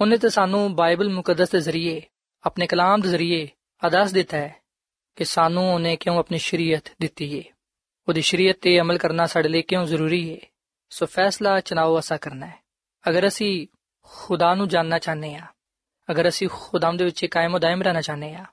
ਉਹਨੇ 0.00 0.16
ਤੇ 0.16 0.28
ਸਾਨੂੰ 0.28 0.74
ਬਾਈਬਲ 0.74 1.08
ਮੁਕੱਦਸ 1.08 1.50
ਦੇ 1.50 1.60
ਜ਼ਰੀਏ 1.60 2.00
ਆਪਣੇ 2.44 2.66
ਕਲਾਮ 2.66 3.00
ਦੇ 3.00 3.08
ਜ਼ਰੀਏ 3.08 3.48
ਆਦਰਸ਼ 3.82 4.12
ਦਿੱਤਾ 4.12 4.36
ਹੈ 4.36 4.54
ਕਿ 5.16 5.24
ਸਾਨੂੰ 5.24 5.72
ਉਹਨੇ 5.74 5.96
ਕਿਉਂ 5.96 6.18
ਆਪਣੀ 6.18 6.38
ਸ਼ਰੀਅਤ 6.38 6.90
ਦਿੱਤੀ 7.00 7.38
ਹੈ 7.38 7.42
ਉਹਦੀ 8.08 8.20
ਸ਼ਰੀਅਤ 8.20 8.58
ਤੇ 8.62 8.80
ਅਮਲ 8.80 8.98
ਕਰਨਾ 8.98 9.26
ਸਾਡੇ 9.26 9.48
ਲਈ 9.48 9.62
ਕਿਉਂ 9.62 9.84
ਜ਼ਰੂਰੀ 9.86 10.22
ਹੈ 10.32 10.38
ਸੋ 10.92 11.06
ਫੈਸਲਾ 11.06 11.60
ਚਨਾਓ 11.60 11.98
ਅਸਾ 11.98 12.16
ਕਰਨਾ 12.16 12.46
ਹੈ 12.46 12.58
ਅਗਰ 13.04 13.26
ਅਸੀਂ 13.28 13.66
ਖੁਦਾ 14.10 14.54
ਨੂੰ 14.54 14.68
ਜਾਨਣਾ 14.68 14.98
ਚਾਹੁੰਦੇ 14.98 15.34
ਹਾਂ 15.34 15.46
ਅਗਰ 16.10 16.28
ਅਸੀਂ 16.28 16.48
ਖੁਦਾਮ 16.48 16.96
ਦੇ 16.96 17.04
ਵਿੱਚ 17.04 17.24
ਕਾਇਮ 17.26 17.58
ਦائم 17.58 17.82
ਰਹਿਣਾ 17.82 18.00
ਚਾਹੁੰਦੇ 18.00 18.34
ਆ 18.34 18.44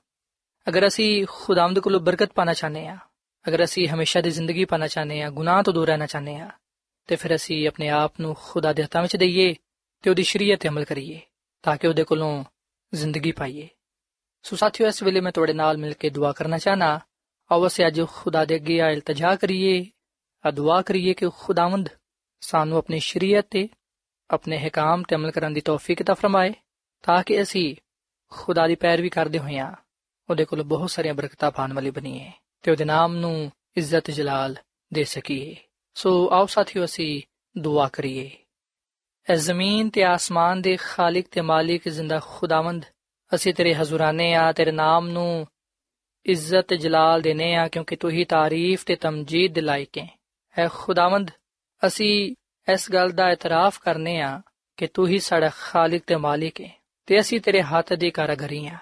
ਅਗਰ 0.66 0.86
ਅਸੀਂ 0.86 1.26
ਖੁਦਾਮ 1.26 1.74
ਦੇ 1.74 1.80
ਕੋਲੋਂ 1.80 2.00
ਬਰਕਤ 2.00 2.32
ਪਾਣਾ 2.32 2.54
ਚਾਹੁੰਦੇ 2.54 2.86
ਆ 2.86 2.98
ਅਗਰ 3.44 3.64
ਅਸੀਂ 3.64 3.88
ਹਮੇਸ਼ਾ 3.88 4.20
ਦੀ 4.20 4.30
ਜ਼ਿੰਦਗੀ 4.30 4.64
ਪਾਣਾ 4.64 4.86
ਚਾਹੁੰਦੇ 4.86 5.22
ਆ 5.22 5.30
ਗੁਨਾਹ 5.30 5.62
ਤੋਂ 5.62 5.72
ਦੂਰ 5.72 5.86
ਰਹਿਣਾ 5.86 6.06
ਚਾਹੁੰਦੇ 6.06 6.36
ਆ 6.36 6.50
ਤੇ 7.08 7.16
ਫਿਰ 7.16 7.34
ਅਸੀਂ 7.34 7.66
ਆਪਣੇ 7.68 7.88
ਆਪ 7.88 8.20
ਨੂੰ 8.20 8.34
ਖੁਦਾ 8.42 8.72
ਦੇ 8.72 8.82
ਹੱਥਾਂ 8.82 9.02
ਵਿੱਚ 9.02 9.16
ਦਈਏ 9.16 9.54
ਤੇ 10.04 10.10
ਉਹਦੀ 10.10 10.22
ਸ਼ਰੀਅਤ 10.22 10.60
ਤੇ 10.60 10.68
ਅਮਲ 10.68 10.84
ਕਰੀਏ 10.84 11.20
ਤਾਂ 11.64 11.76
ਕਿ 11.76 11.88
ਉਹਦੇ 11.88 12.04
ਕੋਲੋਂ 12.04 12.44
ਜ਼ਿੰਦਗੀ 12.92 13.32
ਪਾਈਏ 13.32 13.68
ਸੋ 14.44 14.56
ਸਾਥੀਓ 14.56 14.86
ਇਸ 14.86 15.02
ਵੇਲੇ 15.02 15.20
ਮੈਂ 15.20 15.32
ਤੁਹਾਡੇ 15.32 15.52
ਨਾਲ 15.52 15.76
ਮਿਲ 15.76 15.94
ਕੇ 15.94 16.10
ਦੁਆ 16.10 16.32
ਕਰਨਾ 16.32 16.58
ਚਾਹਨਾ 16.58 17.00
ਆਓ 17.50 17.66
ਅਸੀਂ 17.66 17.86
ਅੱਜ 17.86 18.00
ਖੁਦਾ 18.08 18.44
ਦੇ 18.44 18.56
ਅੱਗੇ 18.56 18.80
ਆ 18.80 18.90
ਇਲਤਜਾ 18.90 19.34
ਕਰੀਏ 19.36 19.84
ਆ 20.44 20.50
ਦੁਆ 20.50 20.80
ਕਰੀਏ 20.82 21.14
ਕਿ 21.14 21.28
ਖੁਦਾਵੰਦ 21.38 21.88
ਸਾਨੂੰ 22.42 22.78
ਆਪਣੀ 22.78 22.98
ਸ਼ਰੀਅਤ 23.00 23.46
ਤੇ 23.50 23.68
ਆਪਣੇ 24.30 24.58
ਹਕਾਮ 24.58 25.02
ਤੇ 25.02 25.16
ਅਮਲ 25.16 25.30
ਕਰਨ 25.30 25.52
ਦੀ 25.52 25.60
ਤੌਫੀਕ 25.60 26.02
عطا 26.02 26.14
ਫਰਮਾਏ 26.14 26.52
ਤਾਂ 27.02 27.22
ਕਿ 27.22 27.42
ਅਸੀਂ 27.42 27.76
ਖੁਦਾ 28.30 28.66
ਦੀ 28.66 28.74
ਪੈਰਵੀ 28.74 29.08
ਕਰਦੇ 29.08 29.38
ਹੋਈਆਂ 29.38 29.72
ਉਹਦੇ 30.30 30.44
ਕੋਲ 30.44 30.62
ਬਹੁਤ 30.62 30.90
ਸਾਰੀਆਂ 30.90 31.14
ਬਰਕਤਾਂ 31.14 31.50
ਪਾਣ 31.50 31.72
ਵਾਲੀ 31.72 31.90
ਬਣੀਏ 31.90 32.32
ਤੇ 32.62 32.70
ਉਹਦੇ 32.70 32.84
ਨਾਮ 32.84 33.16
ਨੂੰ 33.16 33.52
ਇੱਜ਼ਤ 33.76 34.10
ਜਲਾਲ 34.10 34.56
ਦੇ 34.92 35.04
ਸਕੀਏ। 35.04 35.56
ਸੋ 35.94 36.30
ਆਓ 36.32 36.46
ਸਾਥੀਓ, 36.46 36.84
ਅਸੀਂ 36.84 37.22
ਦੁਆ 37.60 37.88
ਕਰੀਏ। 37.88 38.30
ਐ 39.30 39.34
ਜ਼ਮੀਨ 39.34 39.90
ਤੇ 39.90 40.04
ਆਸਮਾਨ 40.04 40.62
ਦੇ 40.62 40.76
ਖਾਲਕ 40.76 41.24
ਤੇ 41.30 41.40
ਮਾਲਿਕ 41.40 41.88
ਜ਼ਿੰਦਾ 41.88 42.20
ਖੁਦਾਵੰਦ, 42.26 42.84
ਅਸੀਂ 43.34 43.54
ਤੇਰੇ 43.54 43.74
ਹਜ਼ੂਰਾਨੇ 43.74 44.34
ਆ, 44.34 44.52
ਤੇਰੇ 44.52 44.72
ਨਾਮ 44.72 45.08
ਨੂੰ 45.08 45.46
ਇੱਜ਼ਤ 46.26 46.74
ਜਲਾਲ 46.74 47.20
ਦੇਨੇ 47.20 47.54
ਆ, 47.54 47.68
ਕਿਉਂਕਿ 47.68 47.96
ਤੂੰ 47.96 48.10
ਹੀ 48.10 48.24
ਤਾਰੀਫ 48.24 48.84
ਤੇ 48.84 48.96
ਤਮਜੀਦ 48.96 49.54
ਦੇ 49.54 49.60
ਲਾਇਕ 49.60 49.98
ਹੈ। 49.98 50.18
ਐ 50.58 50.68
ਖੁਦਾਵੰਦ, 50.72 51.30
ਅਸੀਂ 51.86 52.34
ਇਸ 52.72 52.92
ਗੱਲ 52.92 53.10
ਦਾ 53.10 53.30
ਇਤਰਾਫ 53.30 53.80
ਕਰਨੇ 53.80 54.20
ਆ 54.20 54.42
ਕਿ 54.76 54.86
ਤੂੰ 54.86 55.08
ਹੀ 55.08 55.18
ਸਾਡਾ 55.18 55.50
ਖਾਲਕ 55.60 56.02
ਤੇ 56.06 56.16
ਮਾਲਿਕ 56.16 56.60
ਹੈ। 56.60 56.77
ਤੇ 57.08 57.20
ਅਸੀਂ 57.20 57.40
ਤੇਰੇ 57.40 57.62
ਹੱਥ 57.62 57.92
ਦੀ 57.92 58.10
ਕਾਰਗਰੀ 58.10 58.66
ਆ 58.66 58.78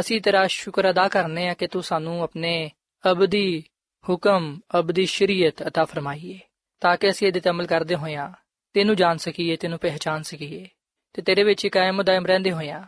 ਅਸੀਂ 0.00 0.20
ਤੇਰਾ 0.20 0.46
ਸ਼ੁਕਰ 0.46 0.90
ਅਦਾ 0.90 1.08
ਕਰਨੇ 1.08 1.48
ਆ 1.48 1.54
ਕਿ 1.54 1.66
ਤੂੰ 1.66 1.82
ਸਾਨੂੰ 1.82 2.22
ਆਪਣੇ 2.22 2.70
ਅਬਦੀ 3.10 3.64
ਹੁਕਮ, 4.08 4.60
ਅਬਦੀ 4.78 5.06
ਸ਼ਰੀਅਤ 5.06 5.62
عطا 5.62 5.84
ਫਰਮਾਈਏ, 5.86 6.38
ਤਾਂ 6.80 6.96
ਕਿ 6.96 7.10
ਅਸੀਂ 7.10 7.28
ਇਹਦੇ 7.28 7.40
ਤੇ 7.40 7.50
ਅਮਲ 7.50 7.66
ਕਰਦੇ 7.66 7.94
ਹੋਈਆਂ 7.94 8.32
ਤੈਨੂੰ 8.74 8.96
ਜਾਣ 8.96 9.16
ਸਕੀਏ, 9.16 9.56
ਤੈਨੂੰ 9.56 9.78
ਪਹਿਚਾਨ 9.78 10.22
ਸਕੀਏ 10.22 10.68
ਤੇ 11.12 11.22
ਤੇਰੇ 11.22 11.42
ਵਿੱਚ 11.42 11.66
ਕਾਇਮ 11.66 12.02
ਦائم 12.02 12.26
ਰਹਿੰਦੇ 12.26 12.52
ਹੋਈਆਂ 12.52 12.84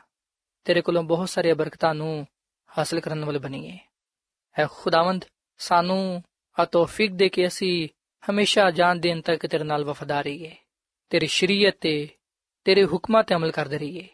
ਤੇਰੇ 0.65 0.81
ਕੋਲੋਂ 0.81 1.03
ਬਹੁਤ 1.03 1.29
ਸਾਰੀਆਂ 1.29 1.55
ਬਰਕਤਾਂ 1.55 1.95
ਨੂੰ 1.95 2.27
ਹਾਸਲ 2.79 3.01
ਕਰਨ 3.01 3.25
ਵਾਲੇ 3.25 3.39
ਬਣੀਏ। 3.39 3.79
ਐ 4.59 4.67
ਖੁਦਾਵੰਦ, 4.71 5.25
ਸਾਨੂੰ 5.59 6.23
ਆ 6.59 6.65
ਤੌਫੀਕ 6.65 7.13
ਦੇ 7.13 7.29
ਕਿ 7.29 7.47
ਅਸੀਂ 7.47 7.89
ਹਮੇਸ਼ਾ 8.31 8.71
ਜਾਨ 8.71 9.01
ਦੇਣ 9.01 9.21
ਤੱਕ 9.21 9.47
ਤੇਰੇ 9.47 9.65
ਨਾਲ 9.65 9.85
ਵਫਾਦਾਰ 9.85 10.25
ਰਹੀਏ, 10.25 10.57
ਤੇਰੀ 11.11 11.27
ਸ਼ਰੀਅਤ 11.27 11.77
ਤੇ 11.81 12.09
ਤੇਰੇ 12.65 12.85
ਹੁਕਮਾਂ 12.85 13.25
ਤੇ 13.25 13.35
ਅਮਲ 13.35 13.51
ਕਰਦੇ 13.51 13.79
ਰਹੀਏ। 13.79 14.09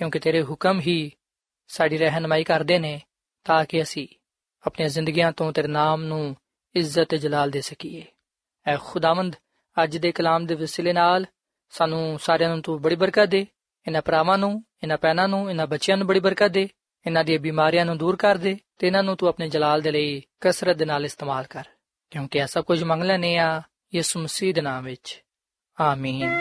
ਕਿਉਂਕਿ 0.00 0.18
ਤੇਰੇ 0.18 0.42
ਹੁਕਮ 0.42 0.80
ਹੀ 0.80 1.12
ਸਾਡੀ 1.68 1.98
ਰਹਿਨਮਾਈ 1.98 2.44
ਕਰਦੇ 2.44 2.78
ਨੇ, 2.78 3.00
ਤਾਂ 3.44 3.64
ਕਿ 3.64 3.82
ਅਸੀਂ 3.82 4.06
ਆਪਣੀਆਂ 4.66 4.88
ਜ਼ਿੰਦਗੀਆਂ 4.88 5.32
ਤੋਂ 5.32 5.52
ਤੇਰੇ 5.52 5.68
ਨਾਮ 5.68 6.02
ਨੂੰ 6.02 6.36
ਇੱਜ਼ਤ 6.74 7.08
ਤੇ 7.08 7.18
ਜਲਾਲ 7.18 7.50
ਦੇ 7.50 7.60
ਸਕੀਏ। 7.60 8.04
ਐ 8.66 8.76
ਖੁਦਾਵੰਦ, 8.76 9.36
ਅੱਜ 9.76 9.96
ਦੇ 9.96 10.12
ਕਲਾਮ 10.12 10.46
ਦੇ 10.46 10.54
ਵਸਿਲੇ 10.54 10.92
ਨਾਲ 10.92 11.26
ਸਾਨੂੰ 11.70 12.18
ਸਾਰਿਆਂ 12.22 12.50
ਨੂੰ 12.50 12.62
ਤੂੰ 12.62 12.80
ਬੜੀ 12.82 12.96
ਬਰਕਤ 12.96 13.28
ਦੇ, 13.28 13.46
ਇਹਨਾਂ 13.86 14.02
ਭਰਾਵਾਂ 14.02 14.38
ਨੂੰ, 14.38 14.64
ਇਹਨਾਂ 14.82 14.98
ਪੈਨਾਂ 14.98 15.28
ਨੂੰ, 15.28 15.50
ਇਹਨਾਂ 15.50 15.66
ਬੱਚਿਆਂ 15.66 15.96
ਨੂੰ 15.96 16.06
ਬੜੀ 16.06 16.20
ਬਰਕਤ 16.20 16.48
ਦੇ, 16.48 16.68
ਇਹਨਾਂ 17.06 17.24
ਦੀਆਂ 17.24 17.38
ਬਿਮਾਰੀਆਂ 17.38 17.84
ਨੂੰ 17.84 17.98
ਦੂਰ 17.98 18.16
ਕਰ 18.16 18.36
ਦੇ 18.36 18.58
ਤੇ 18.78 18.86
ਇਹਨਾਂ 18.86 19.02
ਨੂੰ 19.02 19.16
ਤੂੰ 19.16 19.28
ਆਪਣੇ 19.28 19.48
ਜਲਾਲ 19.48 19.80
ਦੇ 19.80 19.90
ਲਈ 19.90 20.22
ਕਸਰਤ 20.40 20.76
ਦੇ 20.76 20.84
ਨਾਲ 20.84 21.04
ਇਸਤੇਮਾਲ 21.04 21.44
ਕਰ, 21.44 21.64
ਕਿਉਂਕਿ 22.10 22.38
ਇਹ 22.38 22.46
ਸਭ 22.46 22.64
ਕੁਝ 22.64 22.82
ਮੰਗ 22.82 23.02
ਲੈਨੇ 23.02 23.36
ਆ 23.36 23.62
ਯਿਸੂ 23.94 24.20
ਮਸੀਹ 24.20 24.54
ਦੇ 24.54 24.60
ਨਾਮ 24.60 24.84
ਵਿੱਚ। 24.84 25.22
ਆਮੀਨ। 25.80 26.40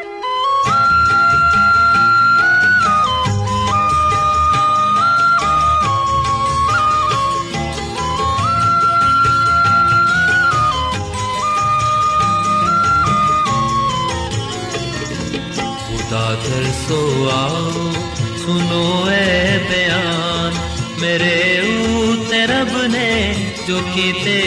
ਦਾ 16.12 16.30
ਦਰਸੋ 16.44 17.30
ਆਓ 17.32 17.92
ਸੁਨੋ 18.38 19.08
ਐ 19.10 19.58
ਬਿਆਨ 19.70 20.54
ਮੇਰੇ 21.02 21.60
ਉਤੇ 21.98 22.46
ਰੱਬ 22.48 22.72
ਨੇ 22.92 23.36
ਜੋ 23.68 23.80
ਕੀਤੇ 23.96 24.40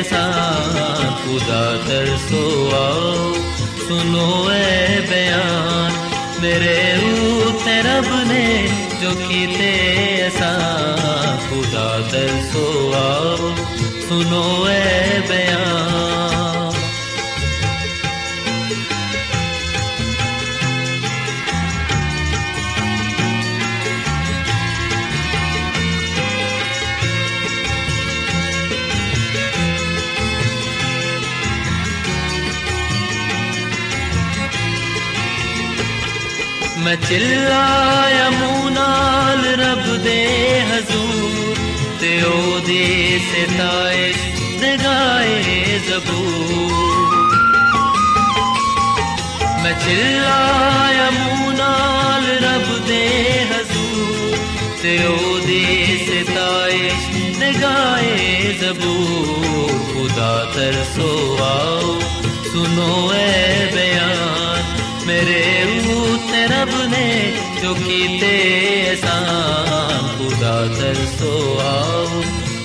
ਅਸਾਨ 0.00 1.14
ਖੁਦਾ 1.22 1.62
ਦਰਸੋ 1.88 2.42
ਆਓ 2.74 3.32
ਸੁਨੋ 3.88 4.50
ਐ 4.50 5.00
ਬਿਆਨ 5.10 5.92
ਮੇਰੇ 6.42 6.76
ਉਤੇ 7.38 7.80
ਰੱਬ 7.82 8.12
ਨੇ 8.28 8.46
ਜੋ 9.02 9.14
ਕੀਤੇ 9.28 9.72
ਅਸਾਨ 10.26 11.38
ਖੁਦਾ 11.48 11.88
ਦਰਸੋ 12.12 12.92
ਆਓ 12.96 13.54
ਸੁਨੋ 14.08 14.66
ਐ 14.66 15.20
ਬਿਆਨ 15.28 16.05
चिल्लाय 37.08 38.18
मूनाल 38.38 39.44
रब 39.62 39.84
दे 40.06 40.20
او 55.04 55.38
دے 55.46 55.64
ستائے 56.06 56.90
نگائے 57.40 58.52
زبور 58.60 59.70
خدا 59.92 60.34
ترسو 60.54 61.10
آؤ 61.44 61.98
سنو 62.52 62.52
सुनो 62.52 62.92
बयान 63.74 64.62
मेरे 65.06 65.42
ने 66.96 67.32
जो 67.62 67.74
कीते 67.74 68.26
एहसान 68.26 70.18
खुदा 70.18 70.56
तरसो 70.78 71.58
आओ, 71.58 72.22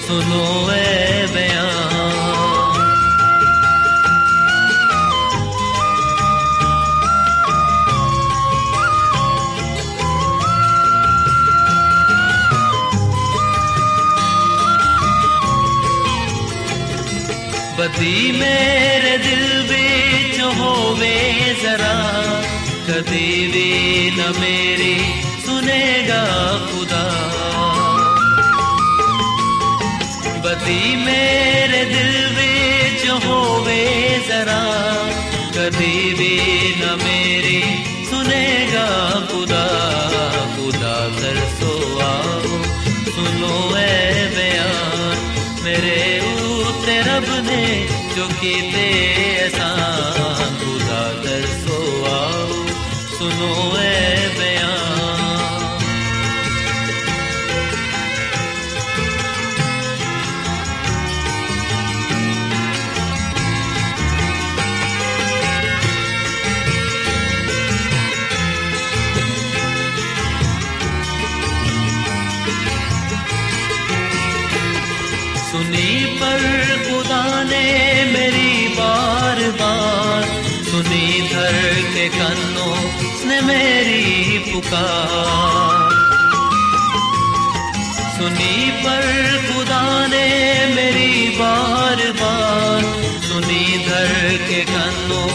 सुनो 0.08 0.66
बयान। 0.66 1.82
बदी 17.80 18.32
मेरे 18.32 19.18
दिल 19.18 19.46
विच 19.62 20.42
होवे 20.42 21.18
जरा। 21.64 22.41
कदी 22.89 23.29
भी 23.53 23.69
न 24.17 24.33
मेरी 24.41 24.95
सुनेगा 25.47 26.23
खुदा 26.71 27.05
बदी 30.45 30.81
मेरे 31.05 31.83
दिल 31.93 32.13
विच 32.37 33.03
होवे 33.25 33.83
जरा 34.29 34.61
कदी 35.57 35.97
भी 36.21 36.33
न 36.81 36.95
मेरी 37.03 37.61
सुनेगा 38.11 38.87
खुदा 39.33 39.65
खुदा 40.57 40.95
तरसो 41.19 41.75
आओ 42.09 42.63
सुनो 43.15 43.55
ए 43.79 44.29
बयान 44.37 45.27
मेरे 45.65 45.99
ऊते 46.53 46.97
रब 47.09 47.29
ने 47.49 47.63
जो 48.17 48.29
कीते 48.41 48.89
ने 83.32 83.42
मेरी 83.42 84.40
पुकार। 84.40 85.90
सुनी 88.16 88.56
पर 88.84 89.06
खुदा 89.48 89.84
ने 90.08 90.28
मेरी 90.76 91.30
बार 91.30 92.00
बार 92.22 92.82
सुनी 93.24 93.66
धर 93.88 94.12
के 94.50 94.62
कन्नों 94.66 95.30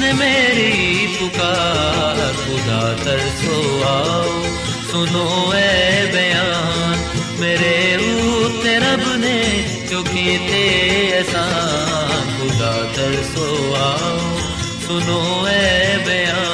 ने 0.00 0.12
मेरी 0.12 1.06
पुकार। 1.16 2.20
खुदा 2.42 2.82
तरसो 3.04 3.58
आओ, 3.84 4.32
सुनो 4.90 5.26
ए 5.54 6.10
बयान। 6.14 6.96
मेरे 7.40 7.74
ऊते 8.20 8.76
रब 8.78 9.04
ने 9.24 9.38
जो 9.90 10.02
कीते 10.02 10.64
एहसान। 11.16 12.24
खुदा 12.36 12.72
तरसो 12.96 13.50
आओ, 13.82 14.16
सुनो 14.86 15.20
ए 15.48 16.02
बयान। 16.06 16.49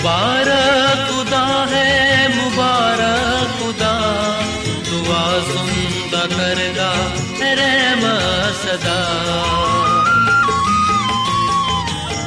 मुबारक 0.00 1.00
खुदा 1.08 1.44
है 1.72 1.88
मुबारक 2.36 3.50
खुदा 3.60 3.92
दुआ 4.88 5.22
सुनता 5.50 6.22
करगा 6.34 6.90
रहम 7.60 8.02
सदा 8.62 8.98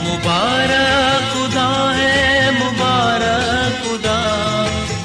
मुबारक 0.06 1.26
खुदा 1.34 1.68
है 2.00 2.16
मुबारक 2.60 3.82
खुदा 3.88 4.18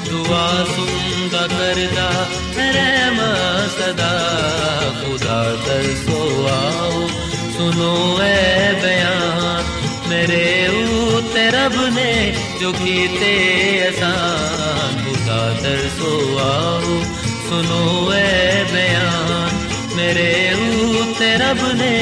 दुआ 0.09 0.45
सुनता 0.73 1.43
करदा 1.55 2.09
रहम 2.77 3.19
सदा 3.77 4.13
खुदा 5.01 5.39
तरसो 5.67 6.21
आओ 6.55 7.07
सुनो 7.57 7.93
ए 8.27 8.71
बयान 8.83 9.73
मेरे 10.09 10.43
ऊते 10.43 10.58
रब 11.69 11.75
ने 11.93 12.11
जो 12.59 12.71
कीते 12.73 13.31
आसान 13.87 14.93
खुदा 15.03 15.39
तरसो 15.61 16.11
आओ 16.41 16.95
सुनो 17.47 17.81
ए 18.13 18.63
बयान 18.71 19.53
मेरे 19.97 20.29
ऊते 21.01 21.29
रब 21.41 21.61
ने 21.79 21.95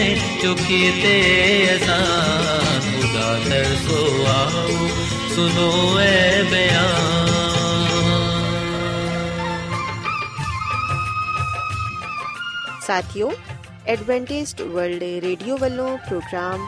जो 0.44 0.54
कीते 0.62 1.16
आसान 1.74 2.80
खुदा 2.92 3.30
तरसो 3.50 4.02
आओ 4.34 4.92
सुनो 5.36 5.72
ए 6.02 6.22
बयान 6.52 7.04
ਸਾਥਿਓ 12.84 13.32
ਐਡਵੈਂਟਿਸਟ 13.88 14.62
ਵਰਲਡ 14.62 15.04
ਰੇਡੀਓ 15.24 15.58
ਵੱਲੋਂ 15.58 15.98
ਪ੍ਰੋਗਰਾਮ 15.98 16.68